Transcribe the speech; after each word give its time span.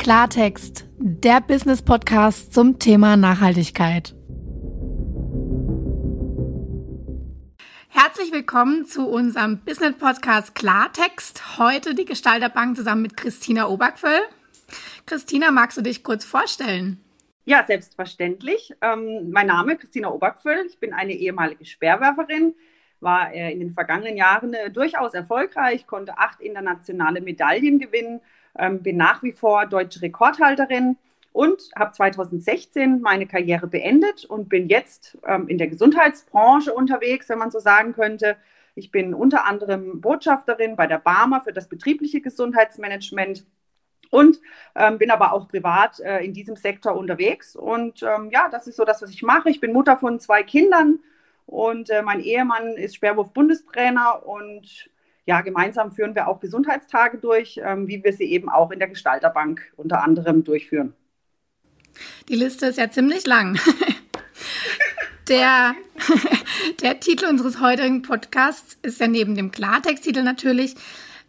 Klartext, 0.00 0.86
der 0.96 1.42
Business 1.42 1.82
Podcast 1.82 2.54
zum 2.54 2.78
Thema 2.78 3.18
Nachhaltigkeit. 3.18 4.14
Herzlich 7.90 8.32
willkommen 8.32 8.86
zu 8.86 9.06
unserem 9.06 9.58
Business 9.58 9.98
Podcast 9.98 10.54
Klartext. 10.54 11.58
Heute 11.58 11.94
die 11.94 12.06
Gestalterbank 12.06 12.78
zusammen 12.78 13.02
mit 13.02 13.18
Christina 13.18 13.68
Obergföll. 13.68 14.20
Christina, 15.04 15.50
magst 15.50 15.76
du 15.76 15.82
dich 15.82 16.02
kurz 16.02 16.24
vorstellen? 16.24 17.04
Ja, 17.44 17.66
selbstverständlich. 17.66 18.74
Ähm, 18.80 19.30
mein 19.30 19.48
Name 19.48 19.74
ist 19.74 19.80
Christina 19.80 20.08
Obergföll. 20.08 20.64
Ich 20.66 20.80
bin 20.80 20.94
eine 20.94 21.12
ehemalige 21.12 21.66
Speerwerferin, 21.66 22.54
war 23.00 23.34
äh, 23.34 23.52
in 23.52 23.60
den 23.60 23.72
vergangenen 23.72 24.16
Jahren 24.16 24.54
äh, 24.54 24.70
durchaus 24.70 25.12
erfolgreich, 25.12 25.86
konnte 25.86 26.16
acht 26.16 26.40
internationale 26.40 27.20
Medaillen 27.20 27.78
gewinnen 27.78 28.22
ähm, 28.58 28.82
bin 28.82 28.96
nach 28.96 29.22
wie 29.22 29.32
vor 29.32 29.66
deutsche 29.66 30.02
Rekordhalterin 30.02 30.96
und 31.32 31.70
habe 31.76 31.92
2016 31.92 33.00
meine 33.00 33.26
Karriere 33.26 33.66
beendet 33.66 34.24
und 34.24 34.48
bin 34.48 34.68
jetzt 34.68 35.16
ähm, 35.26 35.48
in 35.48 35.58
der 35.58 35.68
Gesundheitsbranche 35.68 36.72
unterwegs, 36.74 37.28
wenn 37.28 37.38
man 37.38 37.50
so 37.50 37.60
sagen 37.60 37.92
könnte. 37.92 38.36
Ich 38.74 38.90
bin 38.90 39.14
unter 39.14 39.44
anderem 39.44 40.00
Botschafterin 40.00 40.76
bei 40.76 40.86
der 40.86 40.98
Barmer 40.98 41.40
für 41.40 41.52
das 41.52 41.68
betriebliche 41.68 42.20
Gesundheitsmanagement 42.20 43.44
und 44.10 44.40
ähm, 44.74 44.98
bin 44.98 45.10
aber 45.10 45.32
auch 45.32 45.48
privat 45.48 46.00
äh, 46.00 46.18
in 46.24 46.32
diesem 46.32 46.56
Sektor 46.56 46.96
unterwegs. 46.96 47.54
Und 47.54 48.02
ähm, 48.02 48.30
ja, 48.32 48.48
das 48.48 48.66
ist 48.66 48.76
so 48.76 48.84
das, 48.84 49.02
was 49.02 49.10
ich 49.10 49.22
mache. 49.22 49.50
Ich 49.50 49.60
bin 49.60 49.72
Mutter 49.72 49.96
von 49.96 50.18
zwei 50.18 50.42
Kindern 50.42 50.98
und 51.46 51.90
äh, 51.90 52.02
mein 52.02 52.20
Ehemann 52.20 52.76
ist 52.76 52.96
Sperrwurf-Bundestrainer 52.96 54.26
und 54.26 54.90
ja, 55.26 55.40
gemeinsam 55.42 55.92
führen 55.92 56.14
wir 56.14 56.28
auch 56.28 56.40
Gesundheitstage 56.40 57.18
durch, 57.18 57.60
ähm, 57.62 57.86
wie 57.88 58.02
wir 58.02 58.12
sie 58.12 58.24
eben 58.24 58.48
auch 58.48 58.70
in 58.70 58.78
der 58.78 58.88
Gestalterbank 58.88 59.72
unter 59.76 60.02
anderem 60.02 60.44
durchführen. 60.44 60.94
Die 62.28 62.36
Liste 62.36 62.66
ist 62.66 62.78
ja 62.78 62.90
ziemlich 62.90 63.26
lang. 63.26 63.58
Der, 65.28 65.76
der 66.82 66.98
Titel 66.98 67.26
unseres 67.26 67.60
heutigen 67.60 68.02
Podcasts 68.02 68.76
ist 68.82 68.98
ja 68.98 69.06
neben 69.06 69.36
dem 69.36 69.52
Klartexttitel 69.52 70.24
natürlich, 70.24 70.74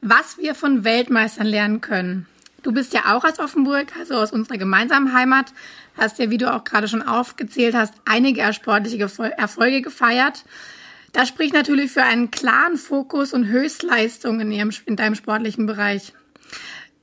was 0.02 0.40
wir 0.40 0.56
von 0.56 0.84
Weltmeistern 0.84 1.46
lernen 1.46 1.82
können. 1.82 2.26
Du 2.64 2.72
bist 2.72 2.96
ja 2.96 3.16
auch 3.16 3.24
aus 3.24 3.38
Offenburg, 3.38 3.96
also 4.00 4.16
aus 4.16 4.32
unserer 4.32 4.58
gemeinsamen 4.58 5.14
Heimat, 5.14 5.54
hast 5.96 6.18
ja, 6.18 6.32
wie 6.32 6.40
du 6.40 6.52
auch 6.52 6.64
gerade 6.64 6.88
schon 6.88 7.04
aufgezählt 7.04 7.76
hast, 7.76 7.94
einige 8.06 8.52
sportliche 8.54 9.08
Erfolge 9.38 9.84
gefeiert. 9.84 10.46
Das 11.14 11.28
spricht 11.28 11.54
natürlich 11.54 11.92
für 11.92 12.04
einen 12.04 12.32
klaren 12.32 12.78
Fokus 12.78 13.34
und 13.34 13.48
Höchstleistung 13.48 14.40
in, 14.40 14.52
ihrem, 14.52 14.72
in 14.86 14.96
deinem 14.96 15.16
sportlichen 15.16 15.66
Bereich. 15.66 16.14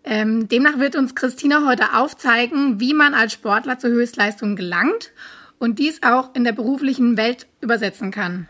Ähm, 0.04 0.48
demnach 0.48 0.78
wird 0.78 0.96
uns 0.96 1.14
Christina 1.14 1.66
heute 1.66 1.94
aufzeigen, 1.94 2.80
wie 2.80 2.94
man 2.94 3.12
als 3.12 3.34
Sportler 3.34 3.78
zur 3.78 3.90
Höchstleistung 3.90 4.56
gelangt 4.56 5.12
und 5.58 5.78
dies 5.78 6.02
auch 6.02 6.34
in 6.34 6.44
der 6.44 6.52
beruflichen 6.52 7.16
Welt 7.16 7.46
übersetzen 7.60 8.10
kann. 8.10 8.48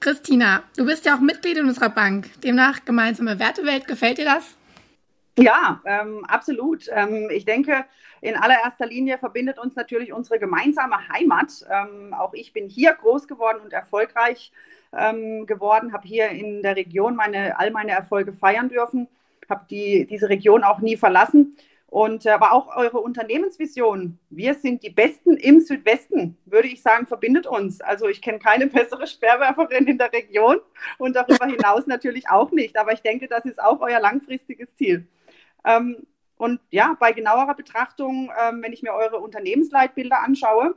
Christina, 0.00 0.62
du 0.76 0.84
bist 0.84 1.06
ja 1.06 1.16
auch 1.16 1.20
Mitglied 1.20 1.56
in 1.56 1.66
unserer 1.66 1.88
Bank. 1.88 2.28
Demnach 2.42 2.84
gemeinsame 2.84 3.38
Wertewelt. 3.38 3.88
Gefällt 3.88 4.18
dir 4.18 4.26
das? 4.26 4.57
Ja, 5.38 5.80
ähm, 5.84 6.24
absolut. 6.26 6.88
Ähm, 6.92 7.30
ich 7.30 7.44
denke, 7.44 7.84
in 8.20 8.34
allererster 8.34 8.86
Linie 8.86 9.18
verbindet 9.18 9.58
uns 9.58 9.76
natürlich 9.76 10.12
unsere 10.12 10.40
gemeinsame 10.40 10.96
Heimat. 11.08 11.64
Ähm, 11.70 12.12
auch 12.12 12.34
ich 12.34 12.52
bin 12.52 12.68
hier 12.68 12.92
groß 12.94 13.28
geworden 13.28 13.60
und 13.62 13.72
erfolgreich 13.72 14.50
ähm, 14.92 15.46
geworden, 15.46 15.92
habe 15.92 16.08
hier 16.08 16.28
in 16.30 16.62
der 16.62 16.74
Region 16.74 17.14
meine, 17.14 17.56
all 17.58 17.70
meine 17.70 17.92
Erfolge 17.92 18.32
feiern 18.32 18.68
dürfen, 18.68 19.06
habe 19.48 19.64
die, 19.70 20.06
diese 20.06 20.28
Region 20.28 20.64
auch 20.64 20.80
nie 20.80 20.96
verlassen. 20.96 21.56
Und 21.86 22.26
äh, 22.26 22.30
aber 22.30 22.52
auch 22.52 22.76
eure 22.76 22.98
Unternehmensvision, 22.98 24.18
wir 24.28 24.54
sind 24.54 24.82
die 24.82 24.90
Besten 24.90 25.36
im 25.36 25.60
Südwesten, 25.60 26.36
würde 26.46 26.68
ich 26.68 26.82
sagen, 26.82 27.06
verbindet 27.06 27.46
uns. 27.46 27.80
Also 27.80 28.08
ich 28.08 28.20
kenne 28.20 28.40
keine 28.40 28.66
bessere 28.68 29.06
Sperrwerferin 29.06 29.86
in 29.86 29.98
der 29.98 30.12
Region 30.12 30.58
und 30.98 31.14
darüber 31.14 31.46
hinaus 31.46 31.86
natürlich 31.86 32.28
auch 32.28 32.50
nicht. 32.50 32.76
Aber 32.76 32.92
ich 32.92 33.02
denke, 33.02 33.28
das 33.28 33.44
ist 33.46 33.62
auch 33.62 33.80
euer 33.80 34.00
langfristiges 34.00 34.74
Ziel. 34.76 35.06
Ähm, 35.64 36.06
und 36.36 36.60
ja, 36.70 36.96
bei 36.98 37.12
genauerer 37.12 37.54
Betrachtung, 37.54 38.30
ähm, 38.40 38.62
wenn 38.62 38.72
ich 38.72 38.82
mir 38.82 38.92
eure 38.92 39.18
Unternehmensleitbilder 39.18 40.22
anschaue, 40.22 40.76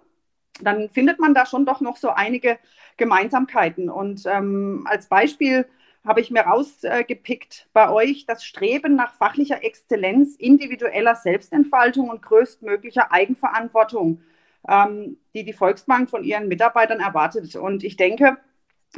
dann 0.61 0.89
findet 0.89 1.19
man 1.19 1.33
da 1.33 1.45
schon 1.45 1.65
doch 1.65 1.81
noch 1.81 1.97
so 1.97 2.09
einige 2.09 2.57
Gemeinsamkeiten. 2.97 3.89
Und 3.89 4.25
ähm, 4.25 4.85
als 4.89 5.07
Beispiel 5.07 5.67
habe 6.05 6.19
ich 6.19 6.31
mir 6.31 6.41
rausgepickt 6.41 7.67
bei 7.73 7.89
euch 7.89 8.25
das 8.25 8.43
Streben 8.43 8.95
nach 8.95 9.13
fachlicher 9.13 9.63
Exzellenz, 9.63 10.35
individueller 10.35 11.15
Selbstentfaltung 11.15 12.09
und 12.09 12.21
größtmöglicher 12.23 13.11
Eigenverantwortung, 13.11 14.21
ähm, 14.67 15.17
die 15.35 15.43
die 15.43 15.53
Volksbank 15.53 16.09
von 16.09 16.23
ihren 16.23 16.47
Mitarbeitern 16.47 16.99
erwartet. 16.99 17.55
Und 17.55 17.83
ich 17.83 17.97
denke, 17.97 18.37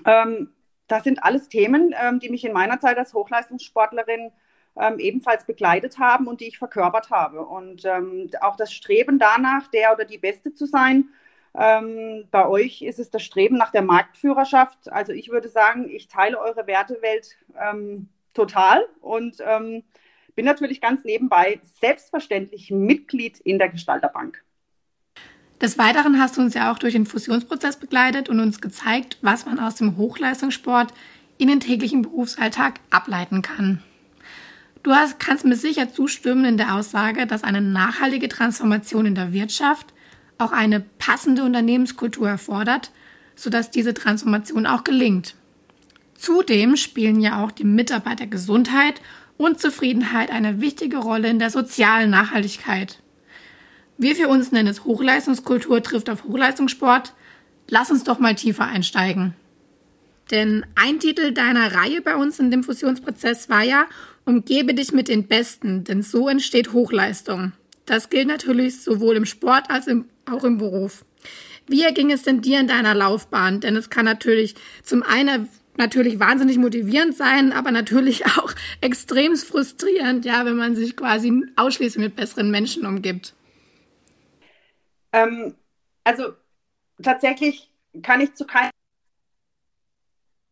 ähm, 0.05 0.53
das 0.87 1.03
sind 1.03 1.23
alles 1.23 1.49
Themen, 1.49 1.93
ähm, 2.01 2.19
die 2.19 2.29
mich 2.29 2.45
in 2.45 2.53
meiner 2.53 2.79
Zeit 2.79 2.97
als 2.97 3.13
Hochleistungssportlerin 3.13 4.31
ähm, 4.79 4.99
ebenfalls 4.99 5.45
begleitet 5.45 5.99
haben 5.99 6.27
und 6.27 6.41
die 6.41 6.47
ich 6.47 6.57
verkörpert 6.57 7.09
habe. 7.09 7.41
Und 7.41 7.85
ähm, 7.85 8.29
auch 8.41 8.55
das 8.55 8.73
Streben 8.73 9.19
danach, 9.19 9.67
der 9.67 9.93
oder 9.93 10.05
die 10.05 10.17
Beste 10.17 10.53
zu 10.53 10.65
sein. 10.65 11.09
Ähm, 11.55 12.25
bei 12.31 12.47
euch 12.47 12.81
ist 12.81 12.99
es 12.99 13.11
das 13.11 13.21
Streben 13.21 13.57
nach 13.57 13.71
der 13.71 13.83
Marktführerschaft. 13.83 14.91
Also 14.91 15.11
ich 15.11 15.29
würde 15.29 15.49
sagen, 15.49 15.87
ich 15.89 16.07
teile 16.07 16.39
eure 16.39 16.65
Wertewelt 16.65 17.37
ähm, 17.59 18.09
total 18.33 18.85
und 19.01 19.37
ähm, 19.45 19.83
bin 20.35 20.45
natürlich 20.45 20.81
ganz 20.81 21.03
nebenbei 21.03 21.59
selbstverständlich 21.79 22.71
Mitglied 22.71 23.39
in 23.39 23.59
der 23.59 23.69
Gestalterbank. 23.69 24.43
Des 25.61 25.77
Weiteren 25.77 26.19
hast 26.19 26.37
du 26.37 26.41
uns 26.41 26.55
ja 26.55 26.71
auch 26.71 26.79
durch 26.79 26.93
den 26.93 27.05
Fusionsprozess 27.05 27.77
begleitet 27.77 28.27
und 28.27 28.39
uns 28.39 28.59
gezeigt, 28.59 29.19
was 29.21 29.45
man 29.45 29.59
aus 29.59 29.75
dem 29.75 29.97
Hochleistungssport 29.97 30.91
in 31.37 31.47
den 31.47 31.59
täglichen 31.59 32.01
Berufsalltag 32.01 32.79
ableiten 32.89 33.43
kann. 33.43 33.81
Du 34.83 34.91
hast, 34.91 35.17
kannst 35.17 35.45
mir 35.45 35.55
sicher 35.55 35.91
zustimmen 35.91 36.43
in 36.43 36.57
der 36.57 36.75
Aussage, 36.75 37.25
dass 37.25 37.43
eine 37.43 37.61
nachhaltige 37.61 38.27
Transformation 38.27 39.05
in 39.05 39.15
der 39.15 39.31
Wirtschaft 39.31 39.93
auch 40.37 40.51
eine 40.51 40.81
passende 40.81 41.43
Unternehmenskultur 41.43 42.27
erfordert, 42.27 42.91
sodass 43.35 43.71
diese 43.71 43.93
Transformation 43.93 44.65
auch 44.65 44.83
gelingt. 44.83 45.35
Zudem 46.15 46.75
spielen 46.75 47.21
ja 47.21 47.43
auch 47.43 47.51
die 47.51 47.63
Mitarbeitergesundheit 47.63 49.01
und 49.37 49.59
Zufriedenheit 49.59 50.31
eine 50.31 50.59
wichtige 50.59 50.97
Rolle 50.97 51.29
in 51.29 51.39
der 51.39 51.49
sozialen 51.49 52.09
Nachhaltigkeit. 52.09 52.99
Wir 53.97 54.15
für 54.15 54.27
uns 54.27 54.51
nennen 54.51 54.67
es 54.67 54.83
Hochleistungskultur 54.83 55.81
trifft 55.81 56.09
auf 56.09 56.25
Hochleistungssport. 56.25 57.13
Lass 57.69 57.89
uns 57.89 58.03
doch 58.03 58.19
mal 58.19 58.35
tiefer 58.35 58.65
einsteigen. 58.65 59.33
Denn 60.31 60.65
ein 60.75 60.99
Titel 60.99 61.31
deiner 61.31 61.73
Reihe 61.73 62.01
bei 62.01 62.15
uns 62.15 62.39
in 62.39 62.51
dem 62.51 62.63
Fusionsprozess 62.63 63.49
war 63.49 63.63
ja 63.63 63.85
Umgebe 64.25 64.73
dich 64.73 64.91
mit 64.93 65.07
den 65.09 65.27
Besten, 65.27 65.83
denn 65.83 66.01
so 66.01 66.29
entsteht 66.29 66.73
Hochleistung. 66.73 67.51
Das 67.85 68.09
gilt 68.09 68.27
natürlich 68.27 68.81
sowohl 68.81 69.17
im 69.17 69.25
Sport 69.25 69.69
als 69.69 69.87
auch 70.25 70.43
im 70.43 70.57
Beruf. 70.57 71.03
Wie 71.67 71.83
erging 71.83 72.11
es 72.11 72.23
denn 72.23 72.41
dir 72.41 72.59
in 72.59 72.67
deiner 72.67 72.93
Laufbahn? 72.93 73.59
Denn 73.59 73.75
es 73.75 73.89
kann 73.89 74.05
natürlich 74.05 74.55
zum 74.83 75.03
einen 75.03 75.49
natürlich 75.77 76.19
wahnsinnig 76.19 76.57
motivierend 76.57 77.15
sein, 77.15 77.51
aber 77.51 77.71
natürlich 77.71 78.25
auch 78.37 78.53
extrem 78.81 79.35
frustrierend, 79.35 80.25
ja, 80.25 80.45
wenn 80.45 80.55
man 80.55 80.75
sich 80.75 80.95
quasi 80.95 81.43
ausschließlich 81.55 82.03
mit 82.03 82.15
besseren 82.15 82.51
Menschen 82.51 82.85
umgibt. 82.85 83.33
Ähm, 85.11 85.55
also 86.03 86.33
tatsächlich 87.01 87.69
kann 88.01 88.21
ich 88.21 88.33
zu 88.33 88.45
keinem 88.45 88.71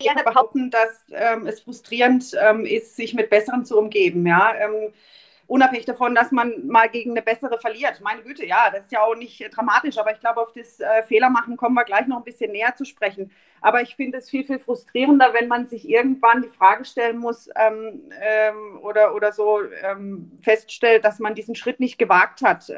gerne 0.01 0.23
behaupten, 0.23 0.69
dass 0.71 1.05
ähm, 1.11 1.47
es 1.47 1.61
frustrierend 1.61 2.31
ähm, 2.41 2.65
ist, 2.65 2.95
sich 2.95 3.13
mit 3.13 3.29
Besseren 3.29 3.65
zu 3.65 3.77
umgeben. 3.77 4.25
Ja? 4.25 4.53
Ähm, 4.55 4.93
unabhängig 5.51 5.85
davon, 5.85 6.15
dass 6.15 6.31
man 6.31 6.65
mal 6.67 6.87
gegen 6.87 7.11
eine 7.11 7.21
bessere 7.21 7.59
verliert. 7.59 7.99
Meine 7.99 8.21
Güte, 8.21 8.45
ja, 8.45 8.69
das 8.71 8.85
ist 8.85 8.91
ja 8.93 9.01
auch 9.01 9.15
nicht 9.15 9.45
dramatisch, 9.51 9.97
aber 9.97 10.13
ich 10.13 10.21
glaube, 10.21 10.39
auf 10.39 10.53
das 10.53 10.79
äh, 10.79 11.03
Fehlermachen 11.03 11.57
kommen 11.57 11.75
wir 11.75 11.83
gleich 11.83 12.07
noch 12.07 12.17
ein 12.17 12.23
bisschen 12.23 12.53
näher 12.53 12.73
zu 12.75 12.85
sprechen. 12.85 13.31
Aber 13.59 13.81
ich 13.81 13.97
finde 13.97 14.19
es 14.19 14.29
viel, 14.29 14.45
viel 14.45 14.59
frustrierender, 14.59 15.33
wenn 15.33 15.49
man 15.49 15.67
sich 15.67 15.89
irgendwann 15.89 16.41
die 16.41 16.47
Frage 16.47 16.85
stellen 16.85 17.17
muss 17.17 17.49
ähm, 17.57 18.01
ähm, 18.21 18.79
oder, 18.81 19.13
oder 19.13 19.33
so 19.33 19.59
ähm, 19.83 20.31
feststellt, 20.41 21.03
dass 21.03 21.19
man 21.19 21.35
diesen 21.35 21.55
Schritt 21.55 21.79
nicht 21.81 21.97
gewagt 21.97 22.41
hat 22.41 22.71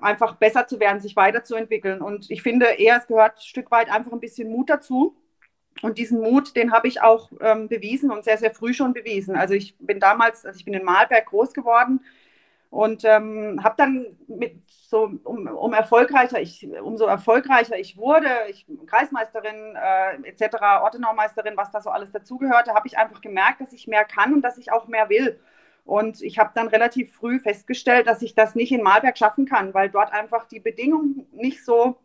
einfach 0.00 0.36
besser 0.36 0.66
zu 0.66 0.80
werden, 0.80 1.00
sich 1.00 1.14
weiterzuentwickeln. 1.14 2.00
Und 2.00 2.30
ich 2.30 2.42
finde 2.42 2.64
eher, 2.78 2.96
es 2.96 3.06
gehört 3.06 3.36
ein 3.36 3.42
Stück 3.42 3.70
weit 3.70 3.90
einfach 3.90 4.12
ein 4.12 4.20
bisschen 4.20 4.50
Mut 4.50 4.70
dazu. 4.70 5.14
Und 5.82 5.98
diesen 5.98 6.20
Mut, 6.20 6.56
den 6.56 6.72
habe 6.72 6.88
ich 6.88 7.02
auch 7.02 7.30
ähm, 7.40 7.68
bewiesen 7.68 8.10
und 8.10 8.24
sehr, 8.24 8.38
sehr 8.38 8.54
früh 8.54 8.72
schon 8.72 8.92
bewiesen. 8.92 9.36
Also 9.36 9.54
ich 9.54 9.76
bin 9.78 10.00
damals, 10.00 10.46
also 10.46 10.56
ich 10.56 10.64
bin 10.64 10.74
in 10.74 10.84
Malberg 10.84 11.26
groß 11.26 11.52
geworden 11.52 12.00
und 12.70 13.04
ähm, 13.04 13.60
habe 13.62 13.74
dann 13.76 14.06
mit 14.26 14.56
so 14.68 15.10
um, 15.24 15.46
um, 15.46 15.72
erfolgreicher 15.72 16.40
ich 16.40 16.66
umso 16.82 17.06
erfolgreicher 17.06 17.78
ich 17.78 17.96
wurde, 17.96 18.28
ich 18.48 18.66
Kreismeisterin 18.86 19.76
äh, 19.76 20.28
etc. 20.28 20.56
Ortenaumeisterin, 20.82 21.56
was 21.56 21.70
da 21.70 21.80
so 21.80 21.90
alles 21.90 22.10
dazugehörte, 22.12 22.74
habe 22.74 22.86
ich 22.86 22.98
einfach 22.98 23.20
gemerkt, 23.20 23.60
dass 23.60 23.72
ich 23.72 23.86
mehr 23.86 24.04
kann 24.04 24.34
und 24.34 24.42
dass 24.42 24.58
ich 24.58 24.72
auch 24.72 24.88
mehr 24.88 25.08
will. 25.08 25.38
Und 25.84 26.22
ich 26.22 26.38
habe 26.38 26.50
dann 26.54 26.68
relativ 26.68 27.14
früh 27.14 27.38
festgestellt, 27.38 28.06
dass 28.06 28.22
ich 28.22 28.34
das 28.34 28.54
nicht 28.54 28.72
in 28.72 28.82
Malberg 28.82 29.18
schaffen 29.18 29.46
kann, 29.46 29.74
weil 29.74 29.90
dort 29.90 30.12
einfach 30.12 30.48
die 30.48 30.60
Bedingungen 30.60 31.26
nicht 31.32 31.64
so 31.64 31.96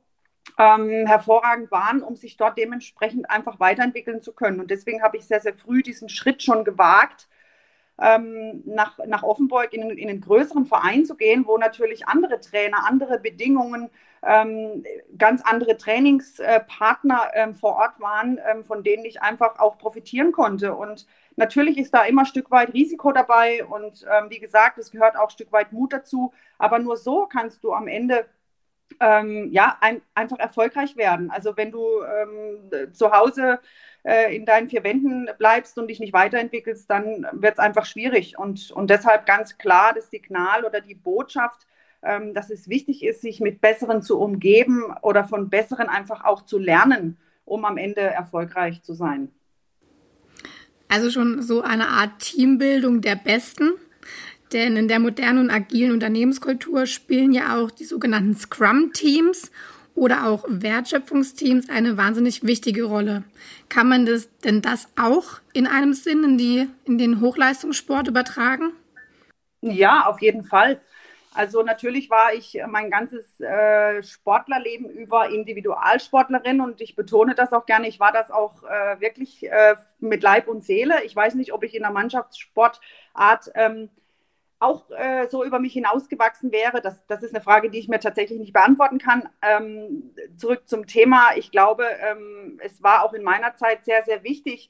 ähm, 0.57 1.05
hervorragend 1.05 1.71
waren, 1.71 2.01
um 2.01 2.15
sich 2.15 2.37
dort 2.37 2.57
dementsprechend 2.57 3.29
einfach 3.29 3.59
weiterentwickeln 3.59 4.21
zu 4.21 4.33
können. 4.33 4.59
Und 4.59 4.71
deswegen 4.71 5.01
habe 5.01 5.17
ich 5.17 5.25
sehr, 5.25 5.39
sehr 5.39 5.53
früh 5.53 5.81
diesen 5.81 6.09
Schritt 6.09 6.43
schon 6.43 6.63
gewagt, 6.63 7.27
ähm, 8.01 8.63
nach, 8.65 8.97
nach 9.05 9.23
Offenburg 9.23 9.73
in, 9.73 9.89
in 9.89 10.09
einen 10.09 10.21
größeren 10.21 10.65
Verein 10.65 11.05
zu 11.05 11.15
gehen, 11.15 11.45
wo 11.45 11.57
natürlich 11.57 12.07
andere 12.07 12.39
Trainer, 12.39 12.85
andere 12.87 13.19
Bedingungen, 13.19 13.89
ähm, 14.21 14.83
ganz 15.17 15.41
andere 15.43 15.77
Trainingspartner 15.77 17.31
ähm, 17.33 17.53
vor 17.53 17.75
Ort 17.75 17.99
waren, 17.99 18.39
ähm, 18.49 18.63
von 18.63 18.83
denen 18.83 19.05
ich 19.05 19.21
einfach 19.21 19.59
auch 19.59 19.77
profitieren 19.77 20.31
konnte. 20.31 20.75
Und 20.75 21.07
natürlich 21.35 21.77
ist 21.77 21.93
da 21.93 22.03
immer 22.03 22.23
ein 22.23 22.25
Stück 22.25 22.51
weit 22.51 22.73
Risiko 22.73 23.11
dabei 23.11 23.65
und 23.65 24.05
ähm, 24.09 24.29
wie 24.29 24.39
gesagt, 24.39 24.77
es 24.77 24.91
gehört 24.91 25.15
auch 25.15 25.27
ein 25.27 25.29
Stück 25.29 25.51
weit 25.51 25.71
Mut 25.71 25.93
dazu. 25.93 26.33
Aber 26.57 26.79
nur 26.79 26.97
so 26.97 27.27
kannst 27.27 27.63
du 27.63 27.73
am 27.73 27.87
Ende 27.87 28.25
ähm, 28.99 29.49
ja, 29.51 29.77
ein, 29.81 30.01
einfach 30.13 30.39
erfolgreich 30.39 30.97
werden. 30.97 31.31
Also 31.31 31.55
wenn 31.55 31.71
du 31.71 31.85
ähm, 32.03 32.93
zu 32.93 33.11
Hause 33.11 33.59
äh, 34.03 34.35
in 34.35 34.45
deinen 34.45 34.69
vier 34.69 34.83
Wänden 34.83 35.29
bleibst 35.37 35.77
und 35.77 35.87
dich 35.87 35.99
nicht 35.99 36.13
weiterentwickelst, 36.13 36.89
dann 36.89 37.27
wird 37.31 37.53
es 37.53 37.59
einfach 37.59 37.85
schwierig. 37.85 38.37
Und, 38.37 38.71
und 38.71 38.89
deshalb 38.89 39.25
ganz 39.25 39.57
klar 39.57 39.93
das 39.93 40.09
Signal 40.09 40.65
oder 40.65 40.81
die 40.81 40.95
Botschaft, 40.95 41.67
ähm, 42.01 42.33
dass 42.33 42.49
es 42.49 42.69
wichtig 42.69 43.03
ist, 43.03 43.21
sich 43.21 43.39
mit 43.39 43.61
Besseren 43.61 44.01
zu 44.01 44.19
umgeben 44.19 44.93
oder 45.01 45.23
von 45.23 45.49
Besseren 45.49 45.89
einfach 45.89 46.23
auch 46.23 46.43
zu 46.43 46.57
lernen, 46.57 47.17
um 47.45 47.65
am 47.65 47.77
Ende 47.77 48.01
erfolgreich 48.01 48.81
zu 48.83 48.93
sein. 48.93 49.31
Also 50.87 51.11
schon 51.11 51.41
so 51.41 51.61
eine 51.61 51.89
Art 51.89 52.19
Teambildung 52.19 53.01
der 53.01 53.15
Besten. 53.15 53.71
Denn 54.53 54.75
in 54.77 54.87
der 54.87 54.99
modernen 54.99 55.39
und 55.39 55.51
agilen 55.51 55.91
Unternehmenskultur 55.91 56.85
spielen 56.85 57.31
ja 57.31 57.57
auch 57.57 57.69
die 57.69 57.85
sogenannten 57.85 58.35
Scrum-Teams 58.35 59.51
oder 59.95 60.27
auch 60.27 60.45
Wertschöpfungsteams 60.47 61.69
eine 61.69 61.97
wahnsinnig 61.97 62.43
wichtige 62.43 62.85
Rolle. 62.85 63.23
Kann 63.67 63.87
man 63.87 64.05
das 64.05 64.29
denn 64.39 64.61
das 64.61 64.87
auch 64.99 65.39
in 65.53 65.67
einem 65.67 65.93
Sinn 65.93 66.23
in, 66.23 66.37
die, 66.37 66.67
in 66.85 66.97
den 66.97 67.21
Hochleistungssport 67.21 68.07
übertragen? 68.07 68.71
Ja, 69.61 70.05
auf 70.05 70.21
jeden 70.21 70.43
Fall. 70.43 70.79
Also 71.33 71.61
natürlich 71.61 72.09
war 72.09 72.33
ich 72.33 72.59
mein 72.67 72.89
ganzes 72.89 73.39
äh, 73.39 74.01
Sportlerleben 74.01 74.89
über 74.89 75.29
Individualsportlerin 75.29 76.59
und 76.59 76.81
ich 76.81 76.95
betone 76.95 77.35
das 77.35 77.53
auch 77.53 77.65
gerne. 77.65 77.87
Ich 77.87 77.99
war 77.99 78.11
das 78.11 78.31
auch 78.31 78.63
äh, 78.63 78.99
wirklich 78.99 79.49
äh, 79.49 79.75
mit 79.99 80.23
Leib 80.23 80.47
und 80.47 80.63
Seele. 80.63 81.03
Ich 81.03 81.15
weiß 81.15 81.35
nicht, 81.35 81.53
ob 81.53 81.63
ich 81.63 81.75
in 81.75 81.83
der 81.83 81.91
Mannschaftssportart 81.91 83.51
ähm, 83.53 83.89
auch 84.59 84.89
äh, 84.91 85.27
so 85.29 85.43
über 85.43 85.59
mich 85.59 85.73
hinausgewachsen 85.73 86.51
wäre. 86.51 86.81
Das, 86.81 87.05
das 87.07 87.23
ist 87.23 87.33
eine 87.33 87.43
Frage, 87.43 87.69
die 87.69 87.79
ich 87.79 87.87
mir 87.87 87.99
tatsächlich 87.99 88.39
nicht 88.39 88.53
beantworten 88.53 88.99
kann. 88.99 89.29
Ähm, 89.41 90.13
zurück 90.37 90.67
zum 90.67 90.85
Thema. 90.85 91.29
Ich 91.37 91.51
glaube, 91.51 91.85
ähm, 92.01 92.59
es 92.63 92.83
war 92.83 93.03
auch 93.03 93.13
in 93.13 93.23
meiner 93.23 93.55
Zeit 93.55 93.85
sehr, 93.85 94.03
sehr 94.03 94.23
wichtig, 94.23 94.69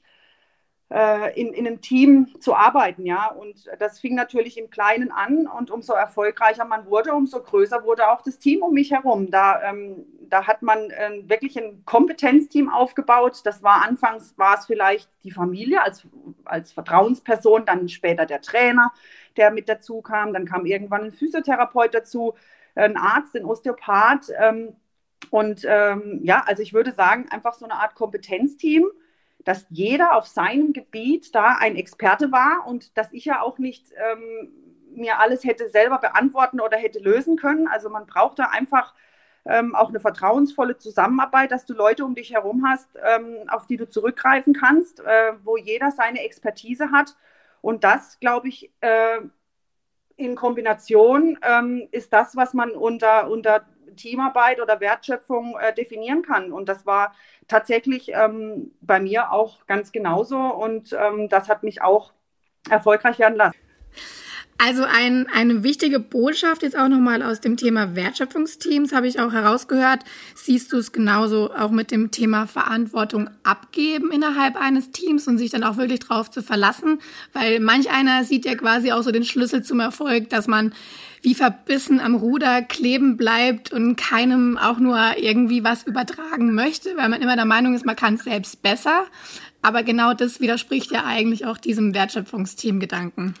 in, 0.90 1.52
in 1.52 1.66
einem 1.68 1.80
Team 1.80 2.28
zu 2.40 2.54
arbeiten, 2.54 3.06
ja. 3.06 3.28
Und 3.28 3.70
das 3.78 4.00
fing 4.00 4.16
natürlich 4.16 4.58
im 4.58 4.70
Kleinen 4.70 5.12
an 5.12 5.46
und 5.46 5.70
umso 5.70 5.92
erfolgreicher 5.92 6.64
man 6.64 6.86
wurde, 6.86 7.14
umso 7.14 7.40
größer 7.40 7.84
wurde 7.84 8.10
auch 8.10 8.22
das 8.22 8.38
Team 8.40 8.62
um 8.62 8.74
mich 8.74 8.90
herum. 8.90 9.30
Da, 9.30 9.62
ähm, 9.62 10.04
da 10.28 10.48
hat 10.48 10.62
man 10.62 10.90
äh, 10.90 11.22
wirklich 11.28 11.56
ein 11.56 11.84
Kompetenzteam 11.84 12.68
aufgebaut. 12.68 13.42
Das 13.44 13.62
war 13.62 13.84
anfangs 13.86 14.34
war 14.36 14.58
es 14.58 14.66
vielleicht 14.66 15.08
die 15.22 15.30
Familie 15.30 15.80
als, 15.82 16.06
als 16.44 16.72
Vertrauensperson, 16.72 17.66
dann 17.66 17.88
später 17.88 18.26
der 18.26 18.40
Trainer 18.40 18.92
der 19.36 19.50
mit 19.50 19.68
dazu 19.68 20.02
kam. 20.02 20.32
Dann 20.32 20.46
kam 20.46 20.66
irgendwann 20.66 21.04
ein 21.04 21.12
Physiotherapeut 21.12 21.94
dazu, 21.94 22.34
ein 22.74 22.96
Arzt, 22.96 23.34
ein 23.36 23.44
Osteopath. 23.44 24.30
Ähm, 24.38 24.76
und 25.30 25.64
ähm, 25.66 26.20
ja, 26.22 26.42
also 26.46 26.62
ich 26.62 26.72
würde 26.72 26.92
sagen, 26.92 27.26
einfach 27.30 27.54
so 27.54 27.64
eine 27.64 27.74
Art 27.74 27.94
Kompetenzteam, 27.94 28.86
dass 29.44 29.66
jeder 29.70 30.16
auf 30.16 30.26
seinem 30.26 30.72
Gebiet 30.72 31.34
da 31.34 31.56
ein 31.58 31.76
Experte 31.76 32.30
war 32.32 32.66
und 32.66 32.96
dass 32.96 33.12
ich 33.12 33.24
ja 33.24 33.42
auch 33.42 33.58
nicht 33.58 33.86
ähm, 33.96 34.50
mir 34.92 35.18
alles 35.18 35.44
hätte 35.44 35.68
selber 35.68 35.98
beantworten 35.98 36.60
oder 36.60 36.76
hätte 36.76 36.98
lösen 36.98 37.36
können. 37.36 37.68
Also 37.68 37.88
man 37.90 38.06
braucht 38.06 38.38
da 38.38 38.46
einfach 38.46 38.94
ähm, 39.46 39.74
auch 39.74 39.88
eine 39.88 40.00
vertrauensvolle 40.00 40.76
Zusammenarbeit, 40.76 41.50
dass 41.50 41.64
du 41.64 41.74
Leute 41.74 42.04
um 42.04 42.14
dich 42.14 42.32
herum 42.32 42.66
hast, 42.66 42.88
ähm, 43.02 43.48
auf 43.48 43.66
die 43.66 43.76
du 43.76 43.88
zurückgreifen 43.88 44.52
kannst, 44.52 45.00
äh, 45.00 45.32
wo 45.44 45.56
jeder 45.56 45.90
seine 45.90 46.22
Expertise 46.22 46.90
hat 46.90 47.16
und 47.60 47.84
das, 47.84 48.18
glaube 48.20 48.48
ich, 48.48 48.72
äh, 48.80 49.20
in 50.16 50.34
Kombination 50.34 51.38
ähm, 51.42 51.88
ist 51.92 52.12
das, 52.12 52.36
was 52.36 52.52
man 52.54 52.72
unter, 52.72 53.30
unter 53.30 53.64
Teamarbeit 53.96 54.60
oder 54.60 54.80
Wertschöpfung 54.80 55.56
äh, 55.58 55.74
definieren 55.74 56.22
kann. 56.22 56.52
Und 56.52 56.68
das 56.68 56.86
war 56.86 57.14
tatsächlich 57.48 58.10
ähm, 58.12 58.72
bei 58.80 59.00
mir 59.00 59.32
auch 59.32 59.66
ganz 59.66 59.92
genauso. 59.92 60.38
Und 60.38 60.92
ähm, 60.92 61.28
das 61.28 61.48
hat 61.48 61.62
mich 61.62 61.82
auch 61.82 62.12
erfolgreich 62.68 63.18
werden 63.18 63.36
lassen. 63.36 63.58
Also 64.62 64.84
ein, 64.84 65.26
eine 65.32 65.62
wichtige 65.62 65.98
Botschaft 65.98 66.62
jetzt 66.62 66.76
auch 66.76 66.88
nochmal 66.88 67.22
aus 67.22 67.40
dem 67.40 67.56
Thema 67.56 67.96
Wertschöpfungsteams 67.96 68.92
habe 68.92 69.08
ich 69.08 69.18
auch 69.18 69.32
herausgehört. 69.32 70.04
Siehst 70.34 70.74
du 70.74 70.76
es 70.76 70.92
genauso 70.92 71.50
auch 71.54 71.70
mit 71.70 71.90
dem 71.90 72.10
Thema 72.10 72.46
Verantwortung 72.46 73.30
abgeben 73.42 74.12
innerhalb 74.12 74.56
eines 74.56 74.90
Teams 74.90 75.26
und 75.26 75.38
sich 75.38 75.50
dann 75.50 75.64
auch 75.64 75.78
wirklich 75.78 76.00
drauf 76.00 76.30
zu 76.30 76.42
verlassen? 76.42 76.98
Weil 77.32 77.58
manch 77.58 77.90
einer 77.90 78.22
sieht 78.24 78.44
ja 78.44 78.54
quasi 78.54 78.92
auch 78.92 79.02
so 79.02 79.12
den 79.12 79.24
Schlüssel 79.24 79.62
zum 79.62 79.80
Erfolg, 79.80 80.28
dass 80.28 80.46
man 80.46 80.74
wie 81.22 81.34
verbissen 81.34 81.98
am 81.98 82.14
Ruder 82.14 82.60
kleben 82.60 83.16
bleibt 83.16 83.72
und 83.72 83.96
keinem 83.96 84.58
auch 84.58 84.78
nur 84.78 84.98
irgendwie 85.16 85.64
was 85.64 85.84
übertragen 85.84 86.54
möchte, 86.54 86.98
weil 86.98 87.08
man 87.08 87.22
immer 87.22 87.36
der 87.36 87.46
Meinung 87.46 87.74
ist, 87.74 87.86
man 87.86 87.96
kann 87.96 88.16
es 88.16 88.24
selbst 88.24 88.60
besser. 88.60 89.06
Aber 89.62 89.82
genau 89.84 90.12
das 90.12 90.38
widerspricht 90.38 90.90
ja 90.90 91.06
eigentlich 91.06 91.46
auch 91.46 91.56
diesem 91.56 91.94
Wertschöpfungsteam-Gedanken. 91.94 93.36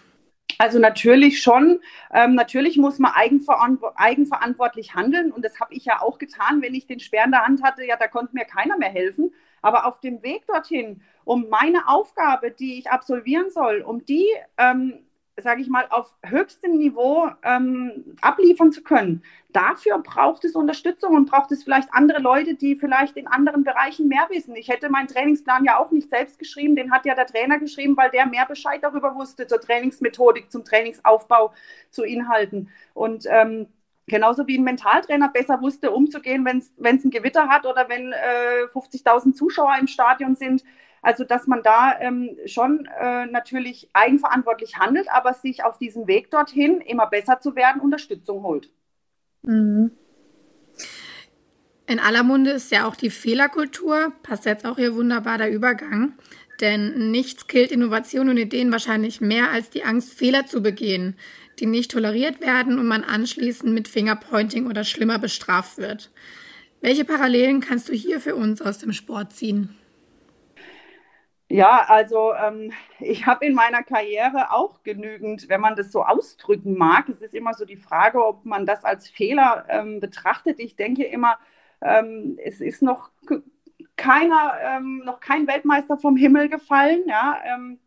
Also 0.60 0.78
natürlich 0.78 1.40
schon. 1.42 1.80
Ähm, 2.12 2.34
natürlich 2.34 2.76
muss 2.76 2.98
man 2.98 3.12
eigenverantw 3.12 3.82
eigenverantwortlich 3.94 4.94
handeln 4.94 5.32
und 5.32 5.42
das 5.42 5.58
habe 5.58 5.72
ich 5.72 5.86
ja 5.86 6.02
auch 6.02 6.18
getan, 6.18 6.60
wenn 6.60 6.74
ich 6.74 6.86
den 6.86 7.00
Speer 7.00 7.24
in 7.24 7.30
der 7.30 7.46
Hand 7.46 7.62
hatte. 7.62 7.82
Ja, 7.82 7.96
da 7.96 8.08
konnte 8.08 8.34
mir 8.34 8.44
keiner 8.44 8.76
mehr 8.76 8.90
helfen. 8.90 9.32
Aber 9.62 9.86
auf 9.86 10.00
dem 10.00 10.22
Weg 10.22 10.46
dorthin, 10.46 11.00
um 11.24 11.48
meine 11.48 11.88
Aufgabe, 11.88 12.50
die 12.50 12.78
ich 12.78 12.90
absolvieren 12.90 13.48
soll, 13.50 13.80
um 13.80 14.04
die 14.04 14.26
ähm, 14.58 14.98
sage 15.40 15.60
ich 15.62 15.68
mal, 15.68 15.86
auf 15.90 16.14
höchstem 16.22 16.76
Niveau 16.76 17.28
ähm, 17.42 18.16
abliefern 18.20 18.72
zu 18.72 18.82
können. 18.82 19.22
Dafür 19.52 19.98
braucht 19.98 20.44
es 20.44 20.54
Unterstützung 20.54 21.14
und 21.14 21.30
braucht 21.30 21.50
es 21.52 21.64
vielleicht 21.64 21.88
andere 21.92 22.20
Leute, 22.20 22.54
die 22.54 22.76
vielleicht 22.76 23.16
in 23.16 23.26
anderen 23.26 23.64
Bereichen 23.64 24.08
mehr 24.08 24.26
wissen. 24.30 24.54
Ich 24.54 24.68
hätte 24.68 24.90
meinen 24.90 25.08
Trainingsplan 25.08 25.64
ja 25.64 25.78
auch 25.78 25.90
nicht 25.90 26.10
selbst 26.10 26.38
geschrieben, 26.38 26.76
den 26.76 26.92
hat 26.92 27.04
ja 27.04 27.14
der 27.14 27.26
Trainer 27.26 27.58
geschrieben, 27.58 27.96
weil 27.96 28.10
der 28.10 28.26
mehr 28.26 28.46
Bescheid 28.46 28.82
darüber 28.82 29.14
wusste, 29.14 29.46
zur 29.46 29.60
Trainingsmethodik, 29.60 30.50
zum 30.50 30.64
Trainingsaufbau, 30.64 31.52
zu 31.90 32.04
Inhalten. 32.04 32.70
Und 32.94 33.26
ähm, 33.28 33.66
genauso 34.06 34.46
wie 34.46 34.58
ein 34.58 34.64
Mentaltrainer 34.64 35.28
besser 35.28 35.60
wusste, 35.60 35.90
umzugehen, 35.90 36.44
wenn 36.44 36.58
es 36.58 37.04
ein 37.04 37.10
Gewitter 37.10 37.48
hat 37.48 37.66
oder 37.66 37.88
wenn 37.88 38.12
äh, 38.12 38.66
50.000 38.72 39.34
Zuschauer 39.34 39.76
im 39.80 39.86
Stadion 39.86 40.34
sind, 40.34 40.62
also, 41.02 41.24
dass 41.24 41.46
man 41.46 41.62
da 41.62 41.98
ähm, 42.00 42.36
schon 42.46 42.86
äh, 43.00 43.26
natürlich 43.26 43.88
eigenverantwortlich 43.92 44.78
handelt, 44.78 45.08
aber 45.10 45.32
sich 45.34 45.64
auf 45.64 45.78
diesem 45.78 46.06
Weg 46.06 46.30
dorthin, 46.30 46.80
immer 46.80 47.06
besser 47.06 47.40
zu 47.40 47.56
werden, 47.56 47.80
Unterstützung 47.80 48.42
holt. 48.42 48.70
Mhm. 49.42 49.92
In 51.86 51.98
aller 51.98 52.22
Munde 52.22 52.50
ist 52.52 52.70
ja 52.70 52.86
auch 52.86 52.94
die 52.94 53.10
Fehlerkultur, 53.10 54.12
passt 54.22 54.44
jetzt 54.44 54.64
auch 54.64 54.76
hier 54.76 54.94
wunderbar 54.94 55.38
der 55.38 55.50
Übergang. 55.50 56.14
Denn 56.60 57.10
nichts 57.10 57.46
killt 57.46 57.72
Innovation 57.72 58.28
und 58.28 58.36
Ideen 58.36 58.70
wahrscheinlich 58.70 59.22
mehr 59.22 59.50
als 59.50 59.70
die 59.70 59.82
Angst, 59.82 60.12
Fehler 60.12 60.46
zu 60.46 60.62
begehen, 60.62 61.16
die 61.58 61.66
nicht 61.66 61.90
toleriert 61.90 62.42
werden 62.42 62.78
und 62.78 62.86
man 62.86 63.02
anschließend 63.02 63.72
mit 63.72 63.88
Fingerpointing 63.88 64.66
oder 64.66 64.84
schlimmer 64.84 65.18
bestraft 65.18 65.78
wird. 65.78 66.10
Welche 66.82 67.06
Parallelen 67.06 67.60
kannst 67.60 67.88
du 67.88 67.92
hier 67.94 68.20
für 68.20 68.34
uns 68.34 68.60
aus 68.60 68.78
dem 68.78 68.92
Sport 68.92 69.32
ziehen? 69.32 69.74
Ja, 71.52 71.84
also 71.88 72.32
ähm, 72.34 72.72
ich 73.00 73.26
habe 73.26 73.44
in 73.46 73.54
meiner 73.54 73.82
Karriere 73.82 74.52
auch 74.52 74.82
genügend, 74.84 75.48
wenn 75.48 75.60
man 75.60 75.74
das 75.76 75.90
so 75.92 76.04
ausdrücken 76.04 76.76
mag. 76.78 77.08
Es 77.08 77.22
ist 77.22 77.34
immer 77.34 77.54
so 77.54 77.64
die 77.64 77.76
Frage, 77.76 78.24
ob 78.24 78.44
man 78.44 78.66
das 78.66 78.84
als 78.84 79.08
Fehler 79.08 79.64
ähm, 79.68 80.00
betrachtet. 80.00 80.60
Ich 80.60 80.76
denke 80.76 81.04
immer, 81.04 81.38
ähm, 81.82 82.38
es 82.44 82.60
ist 82.60 82.82
noch 82.82 83.10
keiner, 83.96 84.54
ähm, 84.62 85.02
noch 85.04 85.20
kein 85.20 85.46
Weltmeister 85.46 85.98
vom 85.98 86.16
Himmel 86.16 86.48
gefallen. 86.48 87.02
Ja, 87.08 87.38
ähm, 87.44 87.80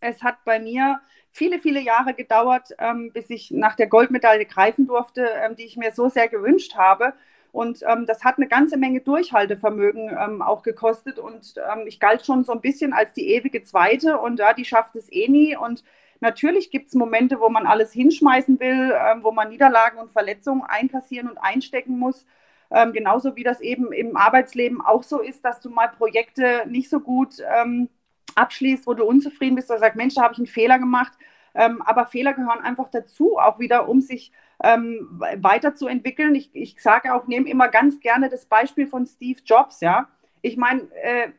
es 0.00 0.22
hat 0.22 0.44
bei 0.44 0.58
mir 0.60 1.00
viele, 1.32 1.58
viele 1.60 1.80
Jahre 1.80 2.14
gedauert, 2.14 2.70
ähm, 2.78 3.12
bis 3.12 3.30
ich 3.30 3.50
nach 3.50 3.76
der 3.76 3.88
Goldmedaille 3.88 4.46
greifen 4.46 4.86
durfte, 4.86 5.28
die 5.58 5.64
ich 5.64 5.76
mir 5.76 5.92
so 5.92 6.08
sehr 6.08 6.28
gewünscht 6.28 6.74
habe. 6.76 7.14
Und 7.52 7.82
ähm, 7.86 8.06
das 8.06 8.24
hat 8.24 8.36
eine 8.36 8.46
ganze 8.46 8.76
Menge 8.76 9.00
Durchhaltevermögen 9.00 10.16
ähm, 10.18 10.42
auch 10.42 10.62
gekostet. 10.62 11.18
Und 11.18 11.54
ähm, 11.56 11.86
ich 11.86 11.98
galt 12.00 12.24
schon 12.24 12.44
so 12.44 12.52
ein 12.52 12.60
bisschen 12.60 12.92
als 12.92 13.12
die 13.12 13.28
ewige 13.28 13.62
Zweite 13.62 14.18
und 14.18 14.38
ja, 14.38 14.52
die 14.52 14.64
schafft 14.64 14.96
es 14.96 15.10
eh 15.10 15.28
nie. 15.28 15.56
Und 15.56 15.82
Natürlich 16.20 16.70
gibt 16.70 16.88
es 16.88 16.94
Momente, 16.94 17.40
wo 17.40 17.48
man 17.48 17.66
alles 17.66 17.92
hinschmeißen 17.92 18.60
will, 18.60 18.92
ähm, 18.94 19.22
wo 19.22 19.32
man 19.32 19.48
Niederlagen 19.48 19.98
und 19.98 20.12
Verletzungen 20.12 20.62
einkassieren 20.62 21.30
und 21.30 21.38
einstecken 21.38 21.98
muss. 21.98 22.26
Ähm, 22.70 22.92
genauso 22.92 23.36
wie 23.36 23.42
das 23.42 23.60
eben 23.60 23.90
im 23.92 24.16
Arbeitsleben 24.16 24.80
auch 24.82 25.02
so 25.02 25.20
ist, 25.20 25.44
dass 25.44 25.60
du 25.60 25.70
mal 25.70 25.88
Projekte 25.88 26.64
nicht 26.68 26.90
so 26.90 27.00
gut 27.00 27.36
ähm, 27.56 27.88
abschließt, 28.34 28.86
wo 28.86 28.94
du 28.94 29.04
unzufrieden 29.04 29.56
bist 29.56 29.70
oder 29.70 29.80
sagst, 29.80 29.96
Mensch, 29.96 30.14
da 30.14 30.22
habe 30.22 30.34
ich 30.34 30.38
einen 30.38 30.46
Fehler 30.46 30.78
gemacht. 30.78 31.12
Aber 31.52 32.06
Fehler 32.06 32.32
gehören 32.32 32.60
einfach 32.60 32.88
dazu, 32.92 33.36
auch 33.36 33.58
wieder, 33.58 33.88
um 33.88 34.00
sich 34.00 34.30
ähm, 34.62 35.20
weiterzuentwickeln. 35.36 36.34
Ich, 36.34 36.50
ich 36.54 36.80
sage 36.80 37.14
auch, 37.14 37.26
nehme 37.26 37.48
immer 37.48 37.68
ganz 37.68 38.00
gerne 38.00 38.28
das 38.28 38.46
Beispiel 38.46 38.86
von 38.86 39.06
Steve 39.06 39.40
Jobs, 39.44 39.80
ja. 39.80 40.08
Ich 40.42 40.56
meine, 40.56 40.82
äh, 41.02 41.30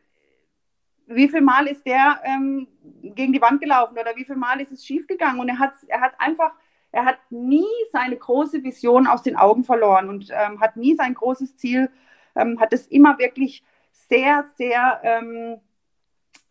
wie 1.07 1.29
viel 1.29 1.41
Mal 1.41 1.67
ist 1.67 1.85
der 1.85 2.21
ähm, 2.23 2.67
gegen 3.03 3.33
die 3.33 3.41
Wand 3.41 3.61
gelaufen 3.61 3.97
oder 3.97 4.15
wie 4.15 4.25
viel 4.25 4.35
Mal 4.35 4.61
ist 4.61 4.71
es 4.71 4.85
schiefgegangen? 4.85 5.39
Und 5.39 5.49
er 5.49 5.59
hat, 5.59 5.73
er 5.87 6.01
hat 6.01 6.13
einfach, 6.19 6.51
er 6.91 7.05
hat 7.05 7.17
nie 7.29 7.65
seine 7.91 8.17
große 8.17 8.63
Vision 8.63 9.07
aus 9.07 9.23
den 9.23 9.35
Augen 9.35 9.63
verloren 9.63 10.09
und 10.09 10.29
ähm, 10.31 10.59
hat 10.59 10.77
nie 10.77 10.95
sein 10.95 11.13
großes 11.13 11.57
Ziel, 11.57 11.89
ähm, 12.35 12.59
hat 12.59 12.73
es 12.73 12.87
immer 12.87 13.17
wirklich 13.19 13.63
sehr, 13.91 14.45
sehr, 14.57 15.01
ähm, 15.03 15.59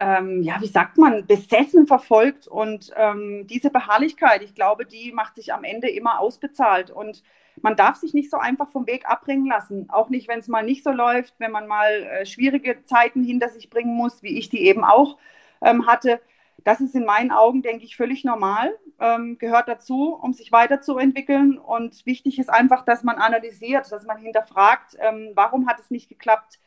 ähm, 0.01 0.43
ja, 0.43 0.57
wie 0.61 0.67
sagt 0.67 0.97
man, 0.97 1.27
besessen 1.27 1.87
verfolgt. 1.87 2.49
Und 2.49 2.91
ähm, 2.97 3.47
diese 3.47 3.71
Beharrlichkeit, 3.71 4.43
ich 4.43 4.55
glaube, 4.55 4.87
die 4.87 5.13
macht 5.13 5.35
sich 5.35 5.53
am 5.53 5.63
Ende 5.63 5.89
immer 5.89 6.19
ausbezahlt. 6.19 6.91
Und 6.91 7.23
man 7.61 7.77
darf 7.77 7.97
sich 7.97 8.15
nicht 8.15 8.31
so 8.31 8.39
einfach 8.39 8.71
vom 8.71 8.87
Weg 8.87 9.07
abbringen 9.07 9.47
lassen. 9.47 9.91
Auch 9.91 10.09
nicht, 10.09 10.27
wenn 10.27 10.39
es 10.39 10.49
mal 10.49 10.65
nicht 10.65 10.83
so 10.83 10.91
läuft, 10.91 11.35
wenn 11.39 11.53
man 11.53 11.67
mal 11.67 11.91
äh, 11.91 12.27
schwierige 12.27 12.83
Zeiten 12.85 13.23
hinter 13.23 13.51
sich 13.51 13.69
bringen 13.69 13.95
muss, 13.95 14.23
wie 14.23 14.39
ich 14.39 14.49
die 14.49 14.63
eben 14.67 14.85
auch 14.85 15.19
ähm, 15.61 15.87
hatte. 15.87 16.21
Das 16.65 16.81
ist 16.81 16.95
in 16.95 17.05
meinen 17.05 17.31
Augen, 17.31 17.63
denke 17.63 17.85
ich, 17.85 17.97
völlig 17.97 18.25
normal, 18.25 18.75
ähm, 18.99 19.39
gehört 19.39 19.69
dazu, 19.69 20.15
um 20.15 20.33
sich 20.33 20.51
weiterzuentwickeln. 20.51 21.59
Und 21.59 22.07
wichtig 22.07 22.39
ist 22.39 22.51
einfach, 22.51 22.85
dass 22.85 23.03
man 23.03 23.17
analysiert, 23.17 23.91
dass 23.93 24.05
man 24.05 24.19
hinterfragt, 24.19 24.97
ähm, 24.99 25.33
warum 25.35 25.69
hat 25.69 25.79
es 25.79 25.91
nicht 25.91 26.09
geklappt, 26.09 26.59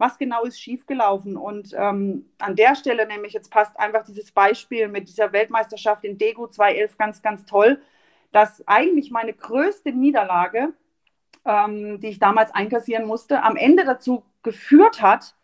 was 0.00 0.18
genau 0.18 0.42
ist 0.42 0.60
schiefgelaufen. 0.60 1.36
Und 1.36 1.74
ähm, 1.76 2.26
an 2.38 2.56
der 2.56 2.74
Stelle 2.74 3.06
nämlich, 3.06 3.32
jetzt 3.32 3.50
passt 3.50 3.78
einfach 3.78 4.04
dieses 4.04 4.32
Beispiel 4.32 4.88
mit 4.88 5.08
dieser 5.08 5.32
Weltmeisterschaft 5.32 6.04
in 6.04 6.18
Degu 6.18 6.48
2011 6.48 6.98
ganz, 6.98 7.22
ganz 7.22 7.44
toll 7.44 7.80
dass 8.32 8.66
eigentlich 8.66 9.10
meine 9.10 9.32
größte 9.32 9.92
Niederlage, 9.92 10.72
ähm, 11.44 12.00
die 12.00 12.08
ich 12.08 12.18
damals 12.18 12.54
einkassieren 12.54 13.06
musste, 13.06 13.42
am 13.42 13.56
Ende 13.56 13.84
dazu 13.84 14.24
geführt 14.42 15.02
hat, 15.02 15.34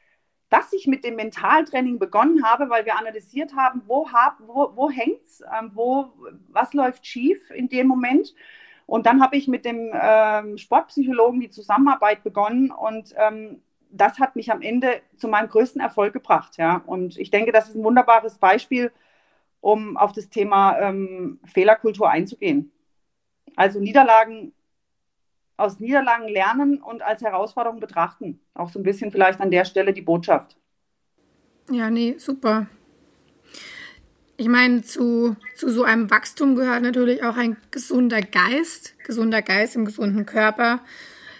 dass 0.48 0.72
ich 0.72 0.86
mit 0.86 1.04
dem 1.04 1.16
Mentaltraining 1.16 1.98
begonnen 1.98 2.44
habe, 2.44 2.70
weil 2.70 2.84
wir 2.84 2.96
analysiert 2.96 3.54
haben, 3.56 3.82
wo, 3.86 4.06
wo, 4.46 4.76
wo 4.76 4.90
hängt 4.90 5.22
es, 5.22 5.42
ähm, 5.58 5.72
wo, 5.74 6.12
was 6.48 6.72
läuft 6.72 7.04
schief 7.04 7.50
in 7.50 7.68
dem 7.68 7.88
Moment. 7.88 8.34
Und 8.86 9.06
dann 9.06 9.20
habe 9.20 9.36
ich 9.36 9.48
mit 9.48 9.64
dem 9.64 9.90
ähm, 9.92 10.56
Sportpsychologen 10.58 11.40
die 11.40 11.50
Zusammenarbeit 11.50 12.22
begonnen 12.22 12.70
und 12.70 13.12
ähm, 13.16 13.60
das 14.00 14.18
hat 14.18 14.36
mich 14.36 14.50
am 14.52 14.62
Ende 14.62 15.00
zu 15.16 15.28
meinem 15.28 15.48
größten 15.48 15.80
Erfolg 15.80 16.12
gebracht. 16.12 16.56
Ja. 16.58 16.82
Und 16.86 17.18
ich 17.18 17.30
denke, 17.30 17.52
das 17.52 17.68
ist 17.68 17.76
ein 17.76 17.84
wunderbares 17.84 18.38
Beispiel, 18.38 18.92
um 19.60 19.96
auf 19.96 20.12
das 20.12 20.28
Thema 20.28 20.78
ähm, 20.78 21.40
Fehlerkultur 21.44 22.08
einzugehen. 22.08 22.72
Also 23.56 23.80
Niederlagen 23.80 24.52
aus 25.56 25.80
Niederlagen 25.80 26.28
lernen 26.28 26.82
und 26.82 27.02
als 27.02 27.22
Herausforderung 27.22 27.80
betrachten. 27.80 28.40
Auch 28.54 28.68
so 28.68 28.78
ein 28.78 28.82
bisschen 28.82 29.10
vielleicht 29.10 29.40
an 29.40 29.50
der 29.50 29.64
Stelle 29.64 29.92
die 29.92 30.02
Botschaft. 30.02 30.56
Ja, 31.70 31.90
nee, 31.90 32.16
super. 32.18 32.66
Ich 34.36 34.48
meine, 34.48 34.82
zu, 34.82 35.34
zu 35.54 35.70
so 35.70 35.82
einem 35.82 36.10
Wachstum 36.10 36.56
gehört 36.56 36.82
natürlich 36.82 37.24
auch 37.24 37.36
ein 37.36 37.56
gesunder 37.70 38.20
Geist, 38.20 38.98
gesunder 39.04 39.40
Geist 39.40 39.76
im 39.76 39.86
gesunden 39.86 40.26
Körper. 40.26 40.80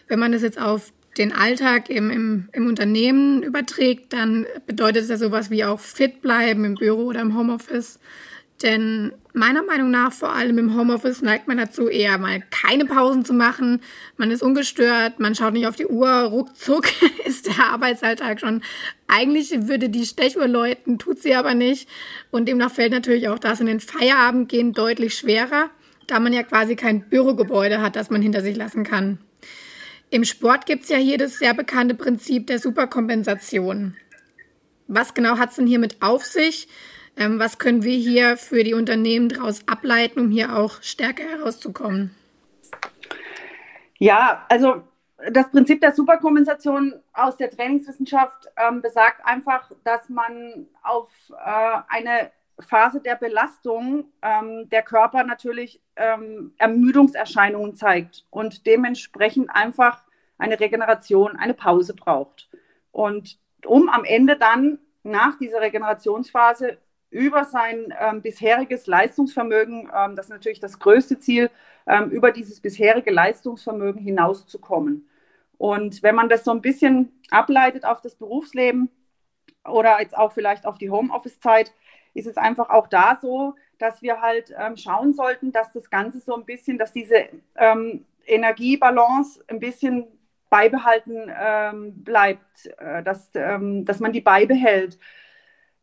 Wenn 0.09 0.19
man 0.19 0.33
das 0.33 0.43
jetzt 0.43 0.61
auf 0.61 0.93
den 1.19 1.33
Alltag 1.33 1.89
im, 1.89 2.11
im, 2.11 2.49
im 2.53 2.67
Unternehmen 2.67 3.43
überträgt, 3.43 4.13
dann 4.13 4.47
bedeutet 4.67 5.05
es 5.05 5.09
ja 5.09 5.17
sowas 5.17 5.51
wie 5.51 5.65
auch 5.65 5.81
fit 5.81 6.21
bleiben 6.23 6.65
im 6.65 6.75
Büro 6.75 7.05
oder 7.05 7.21
im 7.21 7.37
Homeoffice. 7.37 7.99
Denn 8.63 9.13
meiner 9.35 9.63
Meinung 9.63 9.91
nach, 9.91 10.13
vor 10.13 10.33
allem 10.33 10.57
im 10.57 10.75
Homeoffice, 10.75 11.21
neigt 11.21 11.47
man 11.47 11.59
dazu, 11.59 11.89
eher 11.89 12.17
mal 12.17 12.43
keine 12.51 12.87
Pausen 12.87 13.25
zu 13.25 13.35
machen. 13.35 13.81
Man 14.17 14.31
ist 14.31 14.43
ungestört, 14.43 15.21
man 15.21 15.35
schaut 15.35 15.53
nicht 15.53 15.67
auf 15.67 15.77
die 15.77 15.87
Uhr, 15.87 16.09
ruckzuck 16.09 16.87
ist 17.27 17.47
der 17.47 17.67
Arbeitsalltag 17.67 18.41
schon. 18.41 18.63
Eigentlich 19.09 19.69
würde 19.69 19.91
die 19.91 20.07
Stechuhr 20.07 20.49
läuten, 20.49 20.99
tut 20.99 21.19
sie 21.19 21.35
aber 21.35 21.55
nicht. 21.55 21.87
Und 22.31 22.49
demnach 22.49 22.71
fällt 22.71 22.93
natürlich 22.93 23.29
auch 23.29 23.39
das 23.39 23.61
in 23.61 23.67
den 23.67 23.81
Feierabend 23.81 24.49
gehen 24.49 24.73
deutlich 24.73 25.15
schwerer, 25.15 25.69
da 26.07 26.19
man 26.19 26.33
ja 26.33 26.43
quasi 26.43 26.77
kein 26.77 27.03
Bürogebäude 27.03 27.83
hat, 27.83 27.95
das 27.95 28.09
man 28.09 28.23
hinter 28.23 28.41
sich 28.41 28.57
lassen 28.57 28.85
kann. 28.85 29.19
Im 30.11 30.25
Sport 30.25 30.67
gibt 30.67 30.85
es 30.85 30.89
ja 30.89 30.99
hier 30.99 31.19
das 31.19 31.39
sehr 31.39 31.55
bekannte 31.55 31.95
Prinzip 31.95 32.47
der 32.47 32.59
Superkompensation. 32.59 33.97
Was 34.87 35.15
genau 35.15 35.39
hat 35.39 35.51
es 35.51 35.57
denn 35.57 35.67
hier 35.67 35.81
mit 35.81 36.01
auf 36.01 36.25
sich? 36.25 36.69
Ähm, 37.17 37.39
was 37.39 37.59
können 37.59 37.83
wir 37.83 37.97
hier 37.97 38.37
für 38.37 38.63
die 38.63 38.75
Unternehmen 38.75 39.29
daraus 39.29 39.67
ableiten, 39.67 40.21
um 40.21 40.31
hier 40.31 40.57
auch 40.57 40.83
stärker 40.83 41.25
herauszukommen? 41.25 42.15
Ja, 43.99 44.45
also 44.49 44.83
das 45.33 45.51
Prinzip 45.51 45.81
der 45.81 45.93
Superkompensation 45.93 46.95
aus 47.13 47.37
der 47.37 47.51
Trainingswissenschaft 47.51 48.49
ähm, 48.57 48.83
besagt 48.83 49.25
einfach, 49.25 49.73
dass 49.83 50.09
man 50.09 50.67
auf 50.83 51.09
äh, 51.31 51.79
eine 51.89 52.31
Phase 52.59 53.01
der 53.01 53.17
Belastung 53.17 54.13
ähm, 54.23 54.69
der 54.71 54.83
Körper 54.83 55.25
natürlich 55.25 55.81
ähm, 55.97 56.55
Ermüdungserscheinungen 56.59 57.75
zeigt 57.75 58.25
und 58.31 58.67
dementsprechend 58.67 59.51
einfach 59.51 60.05
eine 60.39 60.59
Regeneration, 60.59 61.37
eine 61.37 61.55
Pause 61.55 61.95
braucht. 61.95 62.49
Und 62.93 63.39
um 63.65 63.89
am 63.89 64.05
Ende 64.05 64.37
dann 64.37 64.79
nach 65.03 65.39
dieser 65.39 65.61
Regenerationsphase 65.61 66.79
über 67.11 67.45
sein 67.45 67.95
ähm, 67.99 68.23
bisheriges 68.23 68.87
Leistungsvermögen, 68.87 69.91
ähm, 69.95 70.17
das 70.17 70.27
ist 70.27 70.31
natürlich 70.31 70.61
das 70.61 70.79
größte 70.79 71.19
Ziel, 71.19 71.51
ähm, 71.87 72.11
über 72.11 72.33
dieses 72.33 72.61
bisherige 72.61 73.11
Leistungsvermögen 73.11 74.01
hinauszukommen. 74.01 75.09
Und 75.59 76.03
wenn 76.03 76.15
man 76.15 76.29
das 76.29 76.45
so 76.45 76.51
ein 76.51 76.61
bisschen 76.61 77.13
ableitet 77.31 77.85
auf 77.85 78.01
das 78.01 78.17
Berufsleben 78.17 78.91
oder 79.65 80.01
jetzt 80.01 80.17
auch 80.17 80.33
vielleicht 80.33 80.67
auf 80.67 80.79
die 80.79 80.91
Homeoffice-Zeit, 80.91 81.73
ist 82.17 82.27
es 82.27 82.37
einfach 82.37 82.71
auch 82.71 82.87
da 82.87 83.19
so, 83.21 83.55
dass 83.79 84.03
wir 84.03 84.21
halt 84.21 84.55
ähm, 84.59 84.77
schauen 84.77 85.15
sollten, 85.15 85.53
dass 85.53 85.73
das 85.73 85.91
Ganze 85.91 86.21
so 86.21 86.35
ein 86.35 86.45
bisschen, 86.45 86.79
dass 86.79 86.93
diese 86.93 87.29
ähm, 87.57 88.05
Energiebalance 88.27 89.45
ein 89.49 89.61
bisschen 89.61 90.07
beibehalten 90.49 91.31
ähm, 91.39 92.05
bleibt, 92.05 92.67
äh, 92.79 93.03
dass, 93.03 93.31
dass 93.33 94.01
man 94.01 94.13
die 94.13 94.21
beibehält 94.21 94.99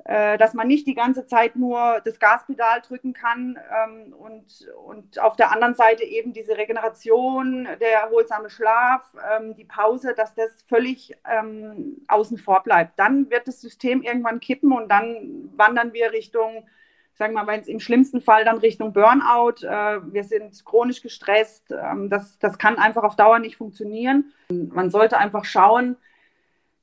dass 0.05 0.53
man 0.53 0.67
nicht 0.67 0.85
die 0.85 0.95
ganze 0.95 1.25
Zeit 1.27 1.55
nur 1.55 2.01
das 2.03 2.19
Gaspedal 2.19 2.81
drücken 2.81 3.13
kann 3.13 3.57
ähm, 3.71 4.13
und, 4.13 4.67
und 4.85 5.19
auf 5.19 5.37
der 5.37 5.51
anderen 5.53 5.75
Seite 5.75 6.03
eben 6.03 6.33
diese 6.33 6.57
Regeneration, 6.57 7.67
der 7.79 8.01
erholsame 8.01 8.49
Schlaf, 8.49 9.01
ähm, 9.33 9.55
die 9.55 9.63
Pause, 9.63 10.13
dass 10.13 10.35
das 10.35 10.61
völlig 10.67 11.15
ähm, 11.25 12.01
außen 12.09 12.37
vor 12.37 12.63
bleibt. 12.63 12.99
Dann 12.99 13.29
wird 13.29 13.47
das 13.47 13.61
System 13.61 14.01
irgendwann 14.01 14.41
kippen 14.41 14.73
und 14.73 14.89
dann 14.89 15.49
wandern 15.55 15.93
wir 15.93 16.11
Richtung, 16.11 16.67
sagen 17.13 17.33
wir 17.33 17.43
mal, 17.43 17.53
wenn 17.53 17.61
es 17.61 17.67
im 17.67 17.79
schlimmsten 17.79 18.19
Fall 18.19 18.43
dann 18.43 18.57
Richtung 18.57 18.91
Burnout. 18.91 19.65
Äh, 19.65 20.01
wir 20.11 20.25
sind 20.25 20.65
chronisch 20.65 21.01
gestresst. 21.01 21.71
Ähm, 21.71 22.09
das, 22.09 22.37
das 22.39 22.57
kann 22.57 22.77
einfach 22.77 23.03
auf 23.03 23.15
Dauer 23.15 23.39
nicht 23.39 23.55
funktionieren. 23.55 24.33
Man 24.49 24.89
sollte 24.89 25.17
einfach 25.17 25.45
schauen, 25.45 25.95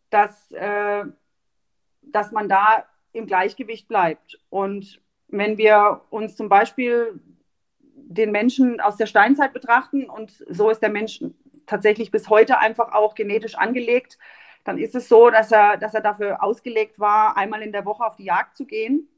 dass, 0.08 0.50
äh, 0.52 1.04
dass 2.02 2.32
man 2.32 2.48
da 2.48 2.86
im 3.12 3.26
Gleichgewicht 3.26 3.88
bleibt. 3.88 4.38
Und 4.50 5.00
wenn 5.28 5.58
wir 5.58 6.02
uns 6.10 6.36
zum 6.36 6.48
Beispiel 6.48 7.20
den 7.94 8.32
Menschen 8.32 8.80
aus 8.80 8.96
der 8.96 9.06
Steinzeit 9.06 9.52
betrachten 9.52 10.08
und 10.08 10.44
so 10.48 10.70
ist 10.70 10.82
der 10.82 10.90
Mensch 10.90 11.22
tatsächlich 11.66 12.10
bis 12.10 12.28
heute 12.28 12.58
einfach 12.58 12.92
auch 12.92 13.14
genetisch 13.14 13.54
angelegt, 13.54 14.18
dann 14.64 14.78
ist 14.78 14.94
es 14.94 15.08
so, 15.08 15.30
dass 15.30 15.52
er, 15.52 15.76
dass 15.76 15.94
er 15.94 16.00
dafür 16.00 16.42
ausgelegt 16.42 16.98
war, 16.98 17.36
einmal 17.36 17.62
in 17.62 17.72
der 17.72 17.84
Woche 17.84 18.04
auf 18.04 18.16
die 18.16 18.24
Jagd 18.24 18.56
zu 18.56 18.66
gehen. 18.66 19.08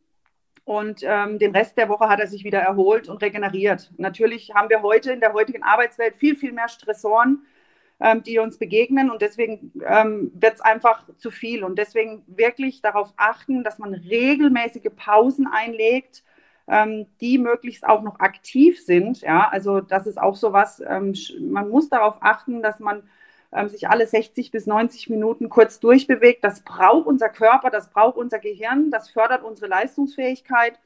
Und 0.65 1.01
ähm, 1.03 1.41
den 1.41 1.55
Rest 1.57 1.77
der 1.77 1.89
Woche 1.89 2.09
hat 2.09 2.21
er 2.21 2.29
sich 2.29 2.45
wieder 2.45 2.61
erholt 2.61 3.09
und 3.09 3.21
regeneriert. 3.21 3.91
Natürlich 3.97 4.55
haben 4.55 4.69
wir 4.69 4.83
heute 4.83 5.11
in 5.13 5.21
der 5.21 5.33
heutigen 5.33 5.65
Arbeitswelt 5.65 6.15
viel, 6.15 6.37
viel 6.37 6.53
mehr 6.53 6.69
Stressoren, 6.69 7.45
ähm, 8.03 8.23
die 8.25 8.39
uns 8.39 8.59
begegnen. 8.59 9.11
Und 9.11 9.23
deswegen 9.23 9.73
ähm, 9.87 10.33
wird 10.35 10.55
es 10.55 10.61
einfach 10.61 11.05
zu 11.19 11.31
viel. 11.31 11.63
Und 11.63 11.79
deswegen 11.79 12.25
wirklich 12.27 12.83
darauf 12.83 13.15
achten, 13.17 13.63
dass 13.63 13.79
man 13.79 13.95
regelmäßige 13.95 14.91
Pausen 14.97 15.47
einlegt, 15.47 16.25
ähm, 16.67 17.07
die 17.21 17.39
möglichst 17.39 17.87
auch 17.87 18.03
noch 18.03 18.19
aktiv 18.19 18.85
sind. 18.85 19.21
Ja, 19.21 19.49
also 19.49 19.81
das 19.81 20.09
ist 20.09 20.21
auch 20.21 20.35
so 20.35 20.53
was. 20.53 20.83
Ähm, 20.85 21.15
man 21.41 21.69
muss 21.69 21.89
darauf 21.89 22.19
achten, 22.21 22.61
dass 22.61 22.81
man 22.81 23.05
ähm, 23.53 23.69
sich 23.69 23.89
alle 23.89 24.07
60 24.07 24.51
bis 24.51 24.67
90 24.67 25.09
Minuten 25.09 25.49
kurz 25.49 25.79
durchbewegt. 25.79 26.43
Das 26.43 26.63
braucht 26.63 27.07
unser 27.07 27.29
Körper, 27.29 27.71
das 27.71 27.91
braucht 27.91 28.17
unser 28.17 28.41
Gehirn, 28.41 28.91
das 28.91 29.11
fördert 29.11 29.45
unsere 29.45 29.69
Leistungsfähigkeit. 29.69 30.79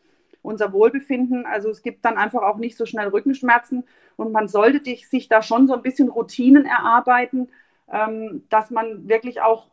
Unser 0.46 0.72
Wohlbefinden. 0.72 1.44
Also 1.44 1.68
es 1.68 1.82
gibt 1.82 2.04
dann 2.04 2.16
einfach 2.16 2.42
auch 2.42 2.56
nicht 2.56 2.76
so 2.76 2.86
schnell 2.86 3.08
Rückenschmerzen 3.08 3.84
und 4.16 4.32
man 4.32 4.48
sollte 4.48 4.94
sich 4.96 5.28
da 5.28 5.42
schon 5.42 5.66
so 5.66 5.74
ein 5.74 5.82
bisschen 5.82 6.08
Routinen 6.08 6.64
erarbeiten, 6.64 7.48
ähm, 7.92 8.44
dass 8.48 8.70
man 8.70 9.08
wirklich 9.08 9.42
auch, 9.42 9.68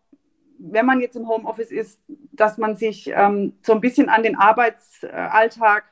wenn 0.57 0.85
man 0.85 0.99
jetzt 0.99 1.15
im 1.15 1.27
Homeoffice 1.27 1.71
ist, 1.71 1.99
dass 2.31 2.57
man 2.57 2.75
sich 2.75 3.11
ähm, 3.13 3.53
so 3.61 3.73
ein 3.73 3.81
bisschen 3.81 4.09
an 4.09 4.23
den 4.23 4.37
Arbeitsalltag 4.37 5.85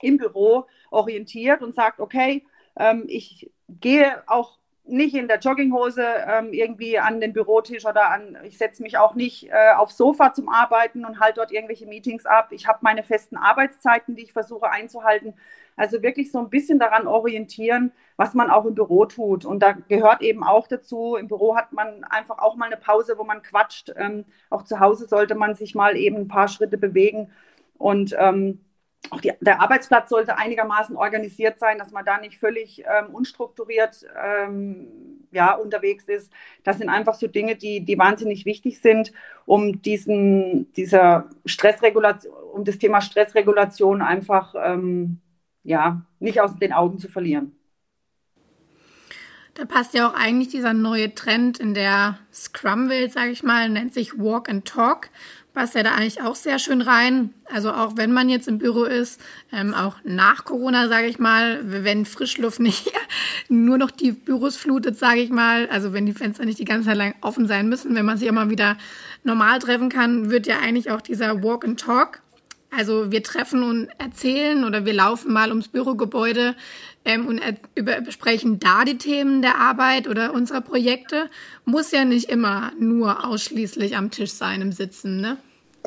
im 0.00 0.16
Büro 0.16 0.66
orientiert 0.90 1.62
und 1.62 1.74
sagt, 1.74 2.00
okay, 2.00 2.44
ähm, 2.76 3.04
ich 3.06 3.50
gehe 3.68 4.22
auch 4.26 4.59
nicht 4.90 5.14
in 5.14 5.28
der 5.28 5.38
Jogginghose 5.38 6.04
ähm, 6.26 6.52
irgendwie 6.52 6.98
an 6.98 7.20
den 7.20 7.32
Bürotisch 7.32 7.86
oder 7.86 8.10
an, 8.10 8.36
ich 8.44 8.58
setze 8.58 8.82
mich 8.82 8.98
auch 8.98 9.14
nicht 9.14 9.48
äh, 9.48 9.72
aufs 9.76 9.96
Sofa 9.96 10.32
zum 10.32 10.48
Arbeiten 10.48 11.04
und 11.04 11.20
halte 11.20 11.36
dort 11.36 11.52
irgendwelche 11.52 11.86
Meetings 11.86 12.26
ab. 12.26 12.48
Ich 12.50 12.66
habe 12.66 12.78
meine 12.82 13.02
festen 13.02 13.36
Arbeitszeiten, 13.36 14.16
die 14.16 14.24
ich 14.24 14.32
versuche 14.32 14.70
einzuhalten. 14.70 15.34
Also 15.76 16.02
wirklich 16.02 16.30
so 16.30 16.38
ein 16.38 16.50
bisschen 16.50 16.78
daran 16.78 17.06
orientieren, 17.06 17.92
was 18.16 18.34
man 18.34 18.50
auch 18.50 18.66
im 18.66 18.74
Büro 18.74 19.06
tut. 19.06 19.44
Und 19.44 19.62
da 19.62 19.72
gehört 19.88 20.20
eben 20.20 20.44
auch 20.44 20.66
dazu, 20.66 21.16
im 21.16 21.28
Büro 21.28 21.56
hat 21.56 21.72
man 21.72 22.04
einfach 22.04 22.38
auch 22.38 22.56
mal 22.56 22.66
eine 22.66 22.76
Pause, 22.76 23.16
wo 23.16 23.24
man 23.24 23.42
quatscht. 23.42 23.92
Ähm, 23.96 24.26
auch 24.50 24.64
zu 24.64 24.80
Hause 24.80 25.08
sollte 25.08 25.34
man 25.34 25.54
sich 25.54 25.74
mal 25.74 25.96
eben 25.96 26.16
ein 26.16 26.28
paar 26.28 26.48
Schritte 26.48 26.76
bewegen. 26.76 27.30
Und 27.78 28.14
ähm, 28.18 28.60
auch 29.08 29.20
die, 29.20 29.32
der 29.40 29.60
Arbeitsplatz 29.60 30.10
sollte 30.10 30.36
einigermaßen 30.36 30.96
organisiert 30.96 31.58
sein, 31.58 31.78
dass 31.78 31.90
man 31.90 32.04
da 32.04 32.18
nicht 32.18 32.38
völlig 32.38 32.84
ähm, 32.84 33.14
unstrukturiert 33.14 34.06
ähm, 34.22 35.26
ja, 35.32 35.54
unterwegs 35.54 36.04
ist. 36.08 36.30
Das 36.64 36.78
sind 36.78 36.90
einfach 36.90 37.14
so 37.14 37.26
Dinge, 37.26 37.56
die, 37.56 37.84
die 37.84 37.98
wahnsinnig 37.98 38.44
wichtig 38.44 38.80
sind, 38.80 39.12
um 39.46 39.80
diesen, 39.82 40.70
dieser 40.72 41.30
Stressregulation, 41.46 42.32
um 42.52 42.64
das 42.64 42.78
Thema 42.78 43.00
Stressregulation 43.00 44.02
einfach 44.02 44.54
ähm, 44.56 45.20
ja, 45.62 46.02
nicht 46.18 46.40
aus 46.40 46.56
den 46.56 46.72
Augen 46.72 46.98
zu 46.98 47.08
verlieren. 47.08 47.56
Da 49.54 49.64
passt 49.64 49.94
ja 49.94 50.08
auch 50.08 50.14
eigentlich 50.14 50.48
dieser 50.48 50.72
neue 50.72 51.14
Trend 51.14 51.58
in 51.58 51.74
der 51.74 52.18
Scrum-Welt, 52.32 53.12
sage 53.12 53.30
ich 53.30 53.42
mal, 53.42 53.68
nennt 53.68 53.92
sich 53.92 54.18
Walk 54.18 54.48
and 54.48 54.64
Talk 54.64 55.10
passt 55.60 55.74
ja 55.74 55.82
da 55.82 55.92
eigentlich 55.92 56.22
auch 56.22 56.36
sehr 56.36 56.58
schön 56.58 56.80
rein. 56.80 57.34
Also 57.44 57.70
auch 57.70 57.98
wenn 57.98 58.14
man 58.14 58.30
jetzt 58.30 58.48
im 58.48 58.56
Büro 58.56 58.84
ist, 58.84 59.20
ähm, 59.52 59.74
auch 59.74 59.96
nach 60.04 60.46
Corona, 60.46 60.88
sage 60.88 61.06
ich 61.06 61.18
mal, 61.18 61.60
wenn 61.62 62.06
Frischluft 62.06 62.60
nicht 62.60 62.90
nur 63.50 63.76
noch 63.76 63.90
die 63.90 64.12
Büros 64.12 64.56
flutet, 64.56 64.96
sage 64.98 65.20
ich 65.20 65.28
mal, 65.28 65.68
also 65.68 65.92
wenn 65.92 66.06
die 66.06 66.14
Fenster 66.14 66.46
nicht 66.46 66.58
die 66.58 66.64
ganze 66.64 66.88
Zeit 66.88 66.96
lang 66.96 67.14
offen 67.20 67.46
sein 67.46 67.68
müssen, 67.68 67.94
wenn 67.94 68.06
man 68.06 68.16
sich 68.16 68.32
mal 68.32 68.48
wieder 68.48 68.78
normal 69.22 69.58
treffen 69.58 69.90
kann, 69.90 70.30
wird 70.30 70.46
ja 70.46 70.60
eigentlich 70.60 70.90
auch 70.90 71.02
dieser 71.02 71.42
Walk 71.42 71.66
and 71.66 71.78
Talk 71.78 72.22
also 72.70 73.10
wir 73.10 73.22
treffen 73.22 73.64
und 73.64 73.88
erzählen 73.98 74.64
oder 74.64 74.84
wir 74.84 74.92
laufen 74.92 75.32
mal 75.32 75.48
ums 75.48 75.68
Bürogebäude 75.68 76.54
ähm, 77.04 77.26
und 77.26 77.42
über, 77.74 78.00
besprechen 78.00 78.60
da 78.60 78.84
die 78.84 78.96
Themen 78.96 79.42
der 79.42 79.58
Arbeit 79.58 80.06
oder 80.06 80.32
unserer 80.32 80.60
Projekte. 80.60 81.28
Muss 81.64 81.90
ja 81.90 82.04
nicht 82.04 82.30
immer 82.30 82.72
nur 82.78 83.26
ausschließlich 83.26 83.96
am 83.96 84.12
Tisch 84.12 84.30
sein 84.30 84.62
im 84.62 84.72
Sitzen, 84.72 85.20
ne? 85.20 85.36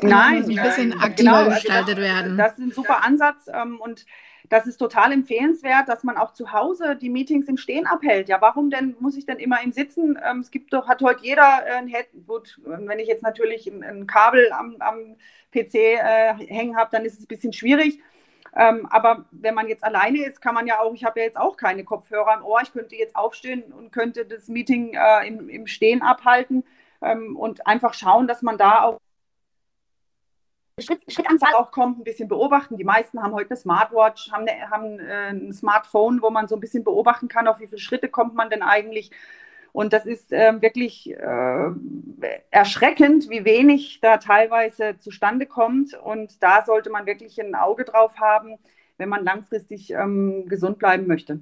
Nein, 0.02 0.42
ein 0.42 0.46
bisschen 0.46 0.88
nein, 0.90 1.00
aktiver 1.00 1.44
genau, 1.44 1.50
gestaltet 1.50 1.98
also 1.98 2.00
das, 2.00 2.00
werden. 2.00 2.36
Das 2.36 2.52
ist 2.52 2.58
ein 2.58 2.72
super 2.72 3.04
Ansatz 3.04 3.46
ähm, 3.52 3.80
und 3.80 4.04
das 4.48 4.66
ist 4.66 4.76
total 4.76 5.12
empfehlenswert, 5.12 5.88
dass 5.88 6.04
man 6.04 6.18
auch 6.18 6.32
zu 6.32 6.52
Hause 6.52 6.96
die 6.96 7.08
Meetings 7.08 7.48
im 7.48 7.56
Stehen 7.56 7.86
abhält. 7.86 8.28
Ja, 8.28 8.40
warum 8.40 8.70
denn 8.70 8.94
muss 9.00 9.16
ich 9.16 9.24
denn 9.24 9.38
immer 9.38 9.62
im 9.62 9.72
Sitzen? 9.72 10.18
Ähm, 10.22 10.40
es 10.40 10.50
gibt 10.50 10.72
doch, 10.72 10.86
hat 10.86 11.00
heute 11.02 11.24
jeder 11.24 11.64
ein 11.64 11.88
Head, 11.88 12.08
gut, 12.26 12.60
wenn 12.64 12.98
ich 12.98 13.08
jetzt 13.08 13.22
natürlich 13.22 13.66
ein, 13.66 13.82
ein 13.82 14.06
Kabel 14.06 14.52
am, 14.52 14.76
am 14.80 15.16
PC 15.52 15.74
äh, 15.74 16.34
hängen 16.46 16.76
habe, 16.76 16.90
dann 16.92 17.04
ist 17.04 17.14
es 17.14 17.24
ein 17.24 17.28
bisschen 17.28 17.52
schwierig. 17.52 18.00
Ähm, 18.56 18.86
aber 18.90 19.24
wenn 19.32 19.54
man 19.54 19.68
jetzt 19.68 19.82
alleine 19.82 20.24
ist, 20.24 20.40
kann 20.40 20.54
man 20.54 20.66
ja 20.66 20.78
auch, 20.80 20.94
ich 20.94 21.04
habe 21.04 21.18
ja 21.20 21.26
jetzt 21.26 21.38
auch 21.38 21.56
keine 21.56 21.84
Kopfhörer 21.84 22.36
im 22.36 22.44
Ohr, 22.44 22.60
ich 22.62 22.72
könnte 22.72 22.94
jetzt 22.94 23.16
aufstehen 23.16 23.72
und 23.72 23.92
könnte 23.92 24.24
das 24.26 24.48
Meeting 24.48 24.94
äh, 24.94 25.26
im, 25.26 25.48
im, 25.48 25.66
Stehen 25.66 26.02
abhalten 26.02 26.62
ähm, 27.02 27.36
und 27.36 27.66
einfach 27.66 27.94
schauen, 27.94 28.28
dass 28.28 28.42
man 28.42 28.56
da 28.56 28.82
auch 28.82 29.00
Schritt, 30.80 31.02
Schrittanzahl 31.06 31.54
auch 31.54 31.70
kommt, 31.70 32.00
ein 32.00 32.04
bisschen 32.04 32.28
beobachten. 32.28 32.76
Die 32.76 32.84
meisten 32.84 33.22
haben 33.22 33.32
heute 33.32 33.50
eine 33.50 33.56
Smartwatch, 33.56 34.32
haben, 34.32 34.48
eine, 34.48 34.70
haben 34.70 34.98
äh, 34.98 35.28
ein 35.28 35.52
Smartphone, 35.52 36.20
wo 36.20 36.30
man 36.30 36.48
so 36.48 36.56
ein 36.56 36.60
bisschen 36.60 36.82
beobachten 36.82 37.28
kann, 37.28 37.46
auf 37.46 37.60
wie 37.60 37.68
viele 37.68 37.78
Schritte 37.78 38.08
kommt 38.08 38.34
man 38.34 38.50
denn 38.50 38.62
eigentlich. 38.62 39.12
Und 39.72 39.92
das 39.92 40.04
ist 40.04 40.32
äh, 40.32 40.60
wirklich 40.60 41.12
äh, 41.12 41.70
erschreckend, 42.50 43.30
wie 43.30 43.44
wenig 43.44 44.00
da 44.02 44.18
teilweise 44.18 44.96
zustande 44.98 45.46
kommt. 45.46 45.94
Und 45.94 46.42
da 46.42 46.64
sollte 46.64 46.90
man 46.90 47.06
wirklich 47.06 47.40
ein 47.40 47.54
Auge 47.54 47.84
drauf 47.84 48.16
haben, 48.16 48.58
wenn 48.98 49.08
man 49.08 49.24
langfristig 49.24 49.90
ähm, 49.90 50.48
gesund 50.48 50.78
bleiben 50.78 51.06
möchte. 51.06 51.40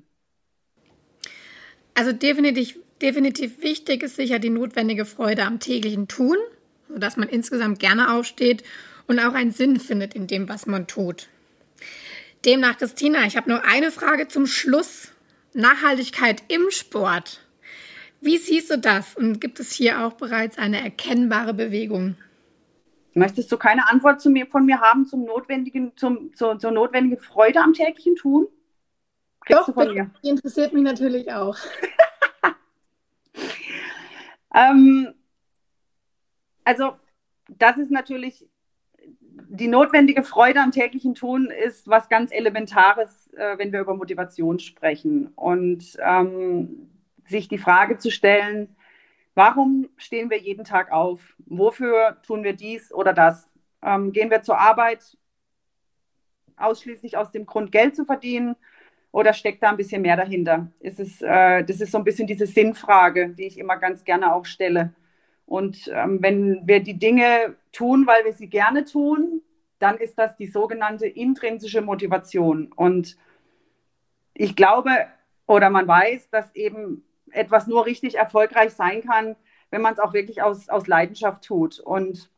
Also 1.95 2.13
definitiv, 2.13 2.79
definitiv 3.01 3.63
wichtig 3.63 4.03
ist 4.03 4.17
sicher 4.17 4.39
die 4.39 4.51
notwendige 4.51 5.07
Freude 5.07 5.45
am 5.45 5.59
täglichen 5.59 6.09
Tun, 6.09 6.37
sodass 6.89 7.17
man 7.17 7.29
insgesamt 7.29 7.79
gerne 7.79 8.15
aufsteht 8.15 8.63
und 9.07 9.19
auch 9.19 9.35
einen 9.35 9.51
Sinn 9.51 9.79
findet 9.79 10.15
in 10.15 10.27
dem, 10.27 10.49
was 10.49 10.67
man 10.67 10.87
tut. 10.87 11.29
Demnach, 12.45 12.79
Christina, 12.79 13.25
ich 13.25 13.37
habe 13.37 13.51
noch 13.51 13.63
eine 13.63 13.91
Frage 13.91 14.29
zum 14.29 14.47
Schluss. 14.47 15.13
Nachhaltigkeit 15.55 16.43
im 16.49 16.71
Sport. 16.71 17.41
Wie 18.21 18.39
siehst 18.39 18.71
du 18.71 18.79
das? 18.79 19.17
Und 19.17 19.41
gibt 19.41 19.61
es 19.61 19.73
hier 19.73 20.05
auch 20.05 20.15
bereits 20.15 20.59
eine 20.59 20.83
erkennbare 20.83 21.55
Bewegung? 21.55 22.17
Möchtest 23.15 23.53
du 23.53 23.59
keine 23.59 23.89
Antwort 23.91 24.21
zu 24.21 24.31
mir, 24.31 24.47
von 24.47 24.65
mir 24.65 24.81
haben 24.81 25.07
zum 25.07 25.25
notwendigen, 25.25 25.93
zum, 25.97 26.35
zur, 26.35 26.59
zur 26.59 26.71
notwendigen 26.71 27.19
Freude 27.19 27.61
am 27.61 27.75
täglichen 27.75 28.17
Tun? 28.17 28.49
Kriegst 29.45 29.69
Doch, 29.69 29.75
von 29.75 29.93
mir? 29.93 30.11
Die 30.23 30.29
interessiert 30.31 30.73
mich 30.73 30.83
natürlich 30.83 31.31
auch. 31.33 31.57
ähm, 34.55 35.13
also, 36.65 36.93
das 37.49 37.77
ist 37.77 37.91
natürlich 37.91 38.47
die 39.55 39.69
notwendige 39.69 40.23
Freude 40.23 40.61
am 40.61 40.71
täglichen 40.71 41.15
Tun 41.15 41.51
ist 41.51 41.87
was 41.87 42.09
ganz 42.09 42.33
Elementares, 42.33 43.29
äh, 43.35 43.59
wenn 43.59 43.71
wir 43.71 43.81
über 43.81 43.95
Motivation 43.95 44.59
sprechen. 44.59 45.29
Und 45.37 45.99
ähm, 46.03 46.89
sich 47.27 47.49
die 47.49 47.59
Frage 47.59 47.99
zu 47.99 48.11
stellen, 48.11 48.75
warum 49.35 49.91
stehen 49.99 50.31
wir 50.31 50.39
jeden 50.39 50.65
Tag 50.65 50.91
auf? 50.91 51.21
Wofür 51.45 52.17
tun 52.27 52.45
wir 52.45 52.55
dies 52.55 52.95
oder 52.95 53.13
das? 53.13 53.51
Ähm, 53.83 54.13
gehen 54.13 54.31
wir 54.31 54.43
zur 54.43 54.59
Arbeit 54.59 55.19
ausschließlich 56.57 57.19
aus 57.19 57.31
dem 57.31 57.45
Grund, 57.45 57.73
Geld 57.73 57.95
zu 57.95 58.07
verdienen? 58.07 58.57
Oder 59.11 59.35
steckt 59.35 59.63
da 59.63 59.69
ein 59.69 59.77
bisschen 59.77 60.01
mehr 60.01 60.17
dahinter? 60.17 60.69
Ist 60.81 60.99
es, 60.99 61.21
äh, 61.21 61.63
das 61.63 61.83
ist 61.83 61.93
so 61.93 61.99
ein 61.99 62.05
bisschen 62.05 62.27
diese 62.27 62.47
Sinnfrage, 62.47 63.29
die 63.29 63.45
ich 63.45 63.59
immer 63.59 63.77
ganz 63.77 64.03
gerne 64.05 64.35
auch 64.35 64.47
stelle. 64.47 64.95
Und 65.53 65.91
ähm, 65.93 66.23
wenn 66.23 66.67
wir 66.67 66.83
die 66.83 66.99
Dinge 66.99 67.57
tun, 67.73 68.07
weil 68.07 68.25
wir 68.25 68.33
sie 68.33 68.49
gerne 68.49 68.87
tun, 68.87 69.43
dann 69.79 69.99
ist 69.99 70.19
das 70.19 70.35
die 70.35 70.47
sogenannte 70.47 71.07
intrinsische 71.07 71.83
Motivation. 71.83 72.73
Und 72.73 73.19
ich 74.33 74.57
glaube 74.57 74.91
oder 75.47 75.69
man 75.69 75.87
weiß, 75.87 76.31
dass 76.31 76.55
eben 76.55 77.05
etwas 77.33 77.67
nur 77.67 77.85
richtig 77.85 78.15
erfolgreich 78.15 78.73
sein 78.73 79.03
kann, 79.03 79.37
wenn 79.71 79.83
man 79.83 79.93
es 79.93 79.99
auch 79.99 80.15
wirklich 80.15 80.41
aus, 80.41 80.71
aus 80.71 80.87
Leidenschaft 80.87 81.45
tut 81.45 81.81
und, 81.81 82.31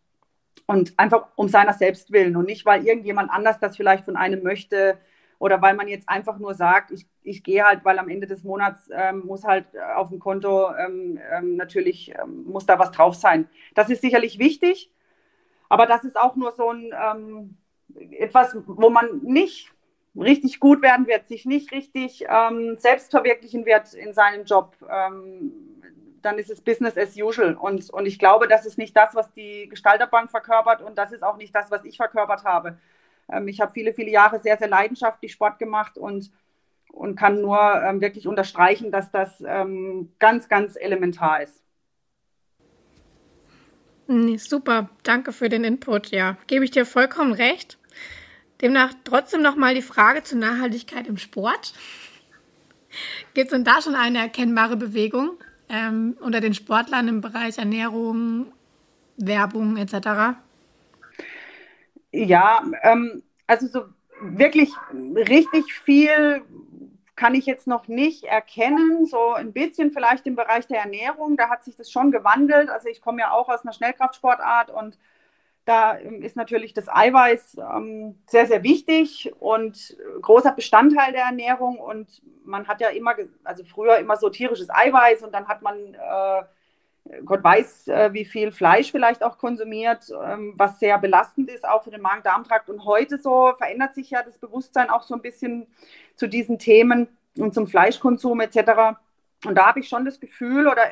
und 0.66 0.94
einfach 0.96 1.28
um 1.36 1.46
seiner 1.46 1.72
selbst 1.72 2.10
willen 2.10 2.34
und 2.34 2.46
nicht, 2.46 2.66
weil 2.66 2.84
irgendjemand 2.84 3.30
anders 3.30 3.60
das 3.60 3.76
vielleicht 3.76 4.06
von 4.06 4.16
einem 4.16 4.42
möchte 4.42 4.98
oder 5.44 5.60
weil 5.60 5.74
man 5.74 5.88
jetzt 5.88 6.08
einfach 6.08 6.38
nur 6.38 6.54
sagt, 6.54 6.90
ich, 6.90 7.06
ich 7.22 7.44
gehe 7.44 7.62
halt, 7.62 7.84
weil 7.84 7.98
am 7.98 8.08
Ende 8.08 8.26
des 8.26 8.44
Monats 8.44 8.88
ähm, 8.90 9.26
muss 9.26 9.44
halt 9.44 9.66
auf 9.94 10.08
dem 10.08 10.18
Konto 10.18 10.74
ähm, 10.74 11.20
ähm, 11.30 11.56
natürlich, 11.56 12.14
ähm, 12.18 12.44
muss 12.44 12.64
da 12.64 12.78
was 12.78 12.92
drauf 12.92 13.14
sein. 13.14 13.46
Das 13.74 13.90
ist 13.90 14.00
sicherlich 14.00 14.38
wichtig, 14.38 14.90
aber 15.68 15.84
das 15.84 16.02
ist 16.02 16.16
auch 16.16 16.34
nur 16.34 16.52
so 16.52 16.70
ein 16.70 16.94
ähm, 16.98 17.58
etwas, 18.12 18.56
wo 18.64 18.88
man 18.88 19.20
nicht 19.22 19.70
richtig 20.16 20.60
gut 20.60 20.80
werden 20.80 21.06
wird, 21.06 21.28
sich 21.28 21.44
nicht 21.44 21.72
richtig 21.72 22.24
selbst 22.76 23.10
verwirklichen 23.10 23.66
wird 23.66 23.92
in 23.92 24.14
seinem 24.14 24.44
Job, 24.44 24.76
dann 26.22 26.38
ist 26.38 26.50
es 26.50 26.60
Business 26.60 26.96
as 26.96 27.16
usual. 27.16 27.54
Und, 27.54 27.90
und 27.90 28.06
ich 28.06 28.18
glaube, 28.18 28.46
das 28.48 28.64
ist 28.64 28.78
nicht 28.78 28.96
das, 28.96 29.14
was 29.14 29.32
die 29.32 29.68
Gestalterbank 29.68 30.30
verkörpert 30.30 30.82
und 30.82 30.96
das 30.96 31.12
ist 31.12 31.22
auch 31.22 31.36
nicht 31.36 31.54
das, 31.54 31.70
was 31.70 31.84
ich 31.84 31.96
verkörpert 31.96 32.44
habe. 32.44 32.78
Ähm, 33.30 33.48
ich 33.48 33.60
habe 33.60 33.72
viele, 33.72 33.94
viele 33.94 34.10
Jahre 34.10 34.38
sehr, 34.40 34.56
sehr 34.56 34.68
leidenschaftlich 34.68 35.32
Sport 35.32 35.58
gemacht 35.58 35.98
und, 35.98 36.30
und 36.92 37.16
kann 37.16 37.40
nur 37.40 37.58
ähm, 37.82 38.00
wirklich 38.00 38.26
unterstreichen, 38.26 38.90
dass 38.90 39.10
das 39.10 39.42
ähm, 39.46 40.12
ganz, 40.18 40.48
ganz 40.48 40.76
elementar 40.76 41.42
ist. 41.42 41.60
Nee, 44.06 44.36
super, 44.36 44.90
danke 45.02 45.32
für 45.32 45.48
den 45.48 45.64
Input. 45.64 46.08
Ja, 46.10 46.36
gebe 46.46 46.64
ich 46.64 46.70
dir 46.70 46.84
vollkommen 46.84 47.32
recht. 47.32 47.78
Demnach 48.60 48.92
trotzdem 49.04 49.42
nochmal 49.42 49.74
die 49.74 49.82
Frage 49.82 50.22
zur 50.22 50.38
Nachhaltigkeit 50.38 51.06
im 51.06 51.16
Sport. 51.16 51.72
Gibt 53.32 53.46
es 53.46 53.52
denn 53.52 53.64
da 53.64 53.80
schon 53.82 53.94
eine 53.94 54.18
erkennbare 54.18 54.76
Bewegung 54.76 55.32
ähm, 55.68 56.16
unter 56.20 56.40
den 56.40 56.54
Sportlern 56.54 57.08
im 57.08 57.20
Bereich 57.20 57.58
Ernährung, 57.58 58.52
Werbung 59.16 59.76
etc.? 59.76 60.36
Ja, 62.14 62.62
ähm, 62.82 63.24
also 63.48 63.66
so 63.66 63.86
wirklich 64.20 64.70
richtig 64.94 65.74
viel 65.74 66.42
kann 67.16 67.34
ich 67.34 67.44
jetzt 67.44 67.66
noch 67.66 67.88
nicht 67.88 68.22
erkennen. 68.22 69.04
So 69.06 69.32
ein 69.32 69.52
bisschen 69.52 69.90
vielleicht 69.90 70.24
im 70.28 70.36
Bereich 70.36 70.68
der 70.68 70.78
Ernährung, 70.78 71.36
da 71.36 71.48
hat 71.48 71.64
sich 71.64 71.74
das 71.74 71.90
schon 71.90 72.12
gewandelt. 72.12 72.68
Also 72.68 72.88
ich 72.88 73.00
komme 73.00 73.20
ja 73.20 73.32
auch 73.32 73.48
aus 73.48 73.62
einer 73.62 73.72
Schnellkraftsportart 73.72 74.70
und 74.70 74.96
da 75.64 75.98
ähm, 75.98 76.22
ist 76.22 76.36
natürlich 76.36 76.72
das 76.72 76.88
Eiweiß 76.88 77.56
ähm, 77.58 78.16
sehr, 78.26 78.46
sehr 78.46 78.62
wichtig 78.62 79.32
und 79.40 79.96
großer 80.22 80.52
Bestandteil 80.52 81.10
der 81.12 81.24
Ernährung. 81.24 81.78
Und 81.78 82.22
man 82.44 82.68
hat 82.68 82.80
ja 82.80 82.90
immer, 82.90 83.14
also 83.42 83.64
früher 83.64 83.96
immer 83.98 84.16
so 84.16 84.28
tierisches 84.30 84.70
Eiweiß 84.70 85.24
und 85.24 85.34
dann 85.34 85.48
hat 85.48 85.62
man, 85.62 85.94
äh, 85.94 86.42
Gott 87.24 87.44
weiß, 87.44 87.88
äh, 87.88 88.12
wie 88.12 88.24
viel 88.24 88.50
Fleisch 88.50 88.90
vielleicht 88.90 89.22
auch 89.22 89.36
konsumiert, 89.36 90.10
ähm, 90.24 90.54
was 90.56 90.78
sehr 90.78 90.98
belastend 90.98 91.50
ist, 91.50 91.66
auch 91.68 91.84
für 91.84 91.90
den 91.90 92.00
Magen-Darm-Trakt. 92.00 92.70
Und 92.70 92.84
heute 92.84 93.18
so 93.18 93.52
verändert 93.58 93.94
sich 93.94 94.10
ja 94.10 94.22
das 94.22 94.38
Bewusstsein 94.38 94.88
auch 94.88 95.02
so 95.02 95.14
ein 95.14 95.20
bisschen 95.20 95.66
zu 96.16 96.26
diesen 96.26 96.58
Themen 96.58 97.08
und 97.36 97.52
zum 97.52 97.66
Fleischkonsum 97.66 98.40
etc. 98.40 98.96
Und 99.44 99.54
da 99.54 99.66
habe 99.66 99.80
ich 99.80 99.88
schon 99.88 100.06
das 100.06 100.18
Gefühl 100.18 100.66
oder 100.66 100.84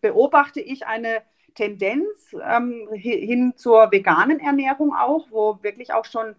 beobachte 0.00 0.60
ich 0.60 0.86
eine 0.86 1.22
Tendenz 1.54 2.36
ähm, 2.40 2.88
hin 2.92 3.54
zur 3.56 3.90
veganen 3.90 4.38
Ernährung 4.38 4.94
auch, 4.94 5.26
wo 5.30 5.58
wirklich 5.62 5.92
auch 5.92 6.04
schon 6.04 6.36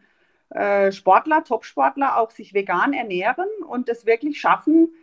äh, 0.52 0.94
Sportler, 0.94 1.44
Top-Sportler 1.44 2.18
auch 2.18 2.32
sich 2.32 2.54
vegan 2.54 2.94
ernähren 2.94 3.50
und 3.68 3.90
es 3.90 4.06
wirklich 4.06 4.40
schaffen, 4.40 4.94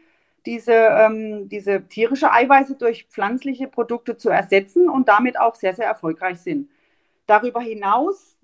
diese, 0.47 0.73
ähm, 0.73 1.49
diese 1.49 1.87
tierische 1.87 2.33
Eiweiße 2.33 2.77
durch 2.77 3.07
pflanzliche 3.11 3.67
Produkte 3.67 4.17
zu 4.17 4.31
ersetzen 4.31 4.89
und 4.89 5.09
damit 5.09 5.39
auch 5.39 5.57
sehr, 5.57 5.75
sehr 5.75 5.87
erfolgreich 5.87 6.39
sind. 6.41 6.71
Darüber 7.27 7.61
hinaus 7.61 8.39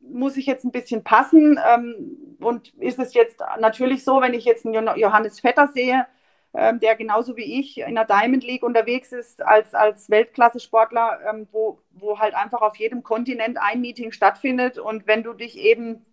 muss 0.00 0.36
ich 0.36 0.46
jetzt 0.46 0.64
ein 0.64 0.72
bisschen 0.72 1.02
passen 1.02 1.58
ähm, 1.66 2.36
und 2.40 2.74
ist 2.74 2.98
es 2.98 3.14
jetzt 3.14 3.40
natürlich 3.58 4.04
so, 4.04 4.20
wenn 4.20 4.34
ich 4.34 4.44
jetzt 4.44 4.66
einen 4.66 4.98
Johannes 4.98 5.40
Vetter 5.40 5.68
sehe, 5.68 6.06
ähm, 6.54 6.80
der 6.80 6.96
genauso 6.96 7.36
wie 7.36 7.60
ich 7.60 7.78
in 7.78 7.94
der 7.94 8.04
Diamond 8.04 8.44
League 8.44 8.62
unterwegs 8.62 9.12
ist 9.12 9.42
als, 9.42 9.74
als 9.74 10.10
Weltklasse-Sportler, 10.10 11.20
ähm, 11.30 11.48
wo, 11.50 11.78
wo 11.92 12.18
halt 12.18 12.34
einfach 12.34 12.60
auf 12.60 12.76
jedem 12.76 13.02
Kontinent 13.02 13.58
ein 13.58 13.80
Meeting 13.80 14.12
stattfindet. 14.12 14.78
Und 14.78 15.06
wenn 15.06 15.22
du 15.22 15.32
dich 15.32 15.56
eben 15.56 16.04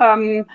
ähm, 0.00 0.46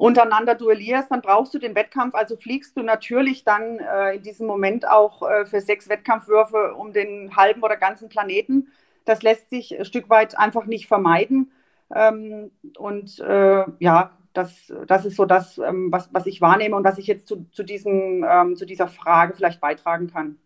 untereinander 0.00 0.54
duellierst, 0.54 1.10
dann 1.10 1.20
brauchst 1.20 1.52
du 1.52 1.58
den 1.58 1.74
Wettkampf. 1.74 2.14
Also 2.14 2.36
fliegst 2.36 2.76
du 2.76 2.82
natürlich 2.82 3.44
dann 3.44 3.78
äh, 3.78 4.16
in 4.16 4.22
diesem 4.22 4.46
Moment 4.46 4.88
auch 4.88 5.28
äh, 5.28 5.44
für 5.44 5.60
sechs 5.60 5.90
Wettkampfwürfe 5.90 6.74
um 6.74 6.94
den 6.94 7.36
halben 7.36 7.62
oder 7.62 7.76
ganzen 7.76 8.08
Planeten. 8.08 8.68
Das 9.04 9.22
lässt 9.22 9.50
sich 9.50 9.78
ein 9.78 9.84
Stück 9.84 10.08
weit 10.08 10.38
einfach 10.38 10.64
nicht 10.64 10.88
vermeiden. 10.88 11.52
Ähm, 11.94 12.50
und 12.78 13.20
äh, 13.20 13.64
ja, 13.78 14.16
das, 14.32 14.72
das 14.86 15.04
ist 15.04 15.16
so 15.16 15.26
das, 15.26 15.58
ähm, 15.58 15.92
was, 15.92 16.08
was 16.12 16.24
ich 16.26 16.40
wahrnehme 16.40 16.76
und 16.76 16.84
was 16.84 16.96
ich 16.96 17.06
jetzt 17.06 17.28
zu, 17.28 17.44
zu, 17.52 17.62
diesem, 17.62 18.24
ähm, 18.26 18.56
zu 18.56 18.64
dieser 18.64 18.88
Frage 18.88 19.34
vielleicht 19.34 19.60
beitragen 19.60 20.10
kann. 20.10 20.38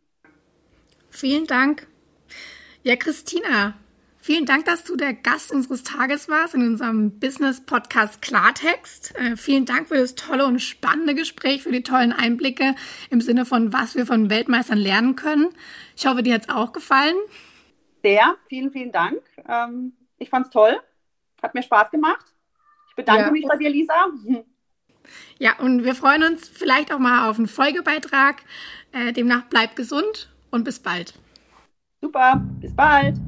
Vielen 1.11 1.47
Dank. 1.47 1.87
Ja, 2.83 2.97
Christina, 2.97 3.75
vielen 4.25 4.47
Dank, 4.47 4.65
dass 4.65 4.85
du 4.85 4.97
der 4.97 5.13
Gast 5.13 5.53
unseres 5.53 5.83
Tages 5.83 6.31
warst 6.31 6.55
in 6.55 6.63
unserem 6.63 7.19
Business-Podcast 7.21 8.23
Klartext. 8.23 9.15
Äh, 9.17 9.37
vielen 9.37 9.67
Dank 9.67 9.89
für 9.89 9.97
das 9.97 10.15
tolle 10.15 10.47
und 10.47 10.61
spannende 10.61 11.15
Gespräch, 11.15 11.63
für 11.63 11.73
die 11.73 11.83
tollen 11.83 12.13
Einblicke 12.13 12.75
im 13.11 13.21
Sinne 13.21 13.45
von, 13.45 13.75
was 13.75 13.97
wir 13.97 14.07
von 14.07 14.31
Weltmeistern 14.31 14.79
lernen 14.79 15.15
können. 15.15 15.51
Ich 15.95 16.07
hoffe, 16.07 16.23
dir 16.23 16.35
hat 16.35 16.45
es 16.45 16.49
auch 16.49 16.73
gefallen. 16.73 17.17
Sehr, 18.03 18.37
vielen, 18.49 18.73
vielen 18.73 18.93
Dank. 18.93 19.21
Ähm, 19.47 19.93
ich 20.17 20.31
fand 20.31 20.47
es 20.47 20.53
toll. 20.53 20.75
Hat 21.43 21.55
mir 21.55 21.63
Spaß 21.63 21.91
gemacht. 21.91 22.25
Ich 22.89 22.97
bedanke 22.97 23.27
ja. 23.27 23.31
mich 23.31 23.47
bei 23.47 23.57
dir, 23.57 23.71
Lisa. 23.71 23.95
Ja, 25.39 25.59
und 25.59 25.85
wir 25.85 25.95
freuen 25.95 26.23
uns 26.23 26.49
vielleicht 26.49 26.91
auch 26.91 26.99
mal 26.99 27.29
auf 27.29 27.37
einen 27.37 27.47
Folgebeitrag. 27.47 28.43
Äh, 28.93 29.13
demnach 29.13 29.43
bleibt 29.51 29.77
gesund 29.77 30.31
und 30.51 30.65
bis 30.65 30.79
bald. 30.79 31.13
Super, 32.01 32.43
bis 32.63 32.75
bald. 32.75 33.19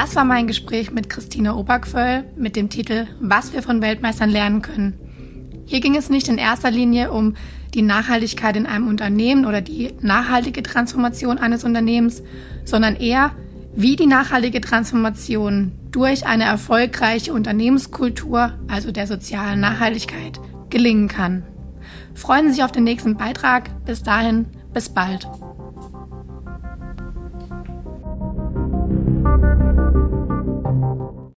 Das 0.00 0.14
war 0.14 0.24
mein 0.24 0.46
Gespräch 0.46 0.92
mit 0.92 1.10
Christine 1.10 1.56
Obergföll 1.56 2.22
mit 2.36 2.54
dem 2.54 2.70
Titel 2.70 3.08
Was 3.20 3.52
wir 3.52 3.64
von 3.64 3.82
Weltmeistern 3.82 4.30
lernen 4.30 4.62
können. 4.62 4.94
Hier 5.66 5.80
ging 5.80 5.96
es 5.96 6.08
nicht 6.08 6.28
in 6.28 6.38
erster 6.38 6.70
Linie 6.70 7.10
um 7.10 7.34
die 7.74 7.82
Nachhaltigkeit 7.82 8.54
in 8.54 8.66
einem 8.66 8.86
Unternehmen 8.86 9.44
oder 9.44 9.60
die 9.60 9.92
nachhaltige 10.00 10.62
Transformation 10.62 11.38
eines 11.38 11.64
Unternehmens, 11.64 12.22
sondern 12.64 12.94
eher 12.94 13.32
wie 13.74 13.96
die 13.96 14.06
nachhaltige 14.06 14.60
Transformation 14.60 15.72
durch 15.90 16.24
eine 16.24 16.44
erfolgreiche 16.44 17.32
Unternehmenskultur, 17.32 18.52
also 18.68 18.92
der 18.92 19.08
sozialen 19.08 19.58
Nachhaltigkeit, 19.58 20.38
gelingen 20.70 21.08
kann. 21.08 21.42
Freuen 22.14 22.46
Sie 22.46 22.52
sich 22.52 22.62
auf 22.62 22.70
den 22.70 22.84
nächsten 22.84 23.16
Beitrag. 23.16 23.84
Bis 23.84 24.04
dahin, 24.04 24.46
bis 24.72 24.90
bald. 24.90 25.26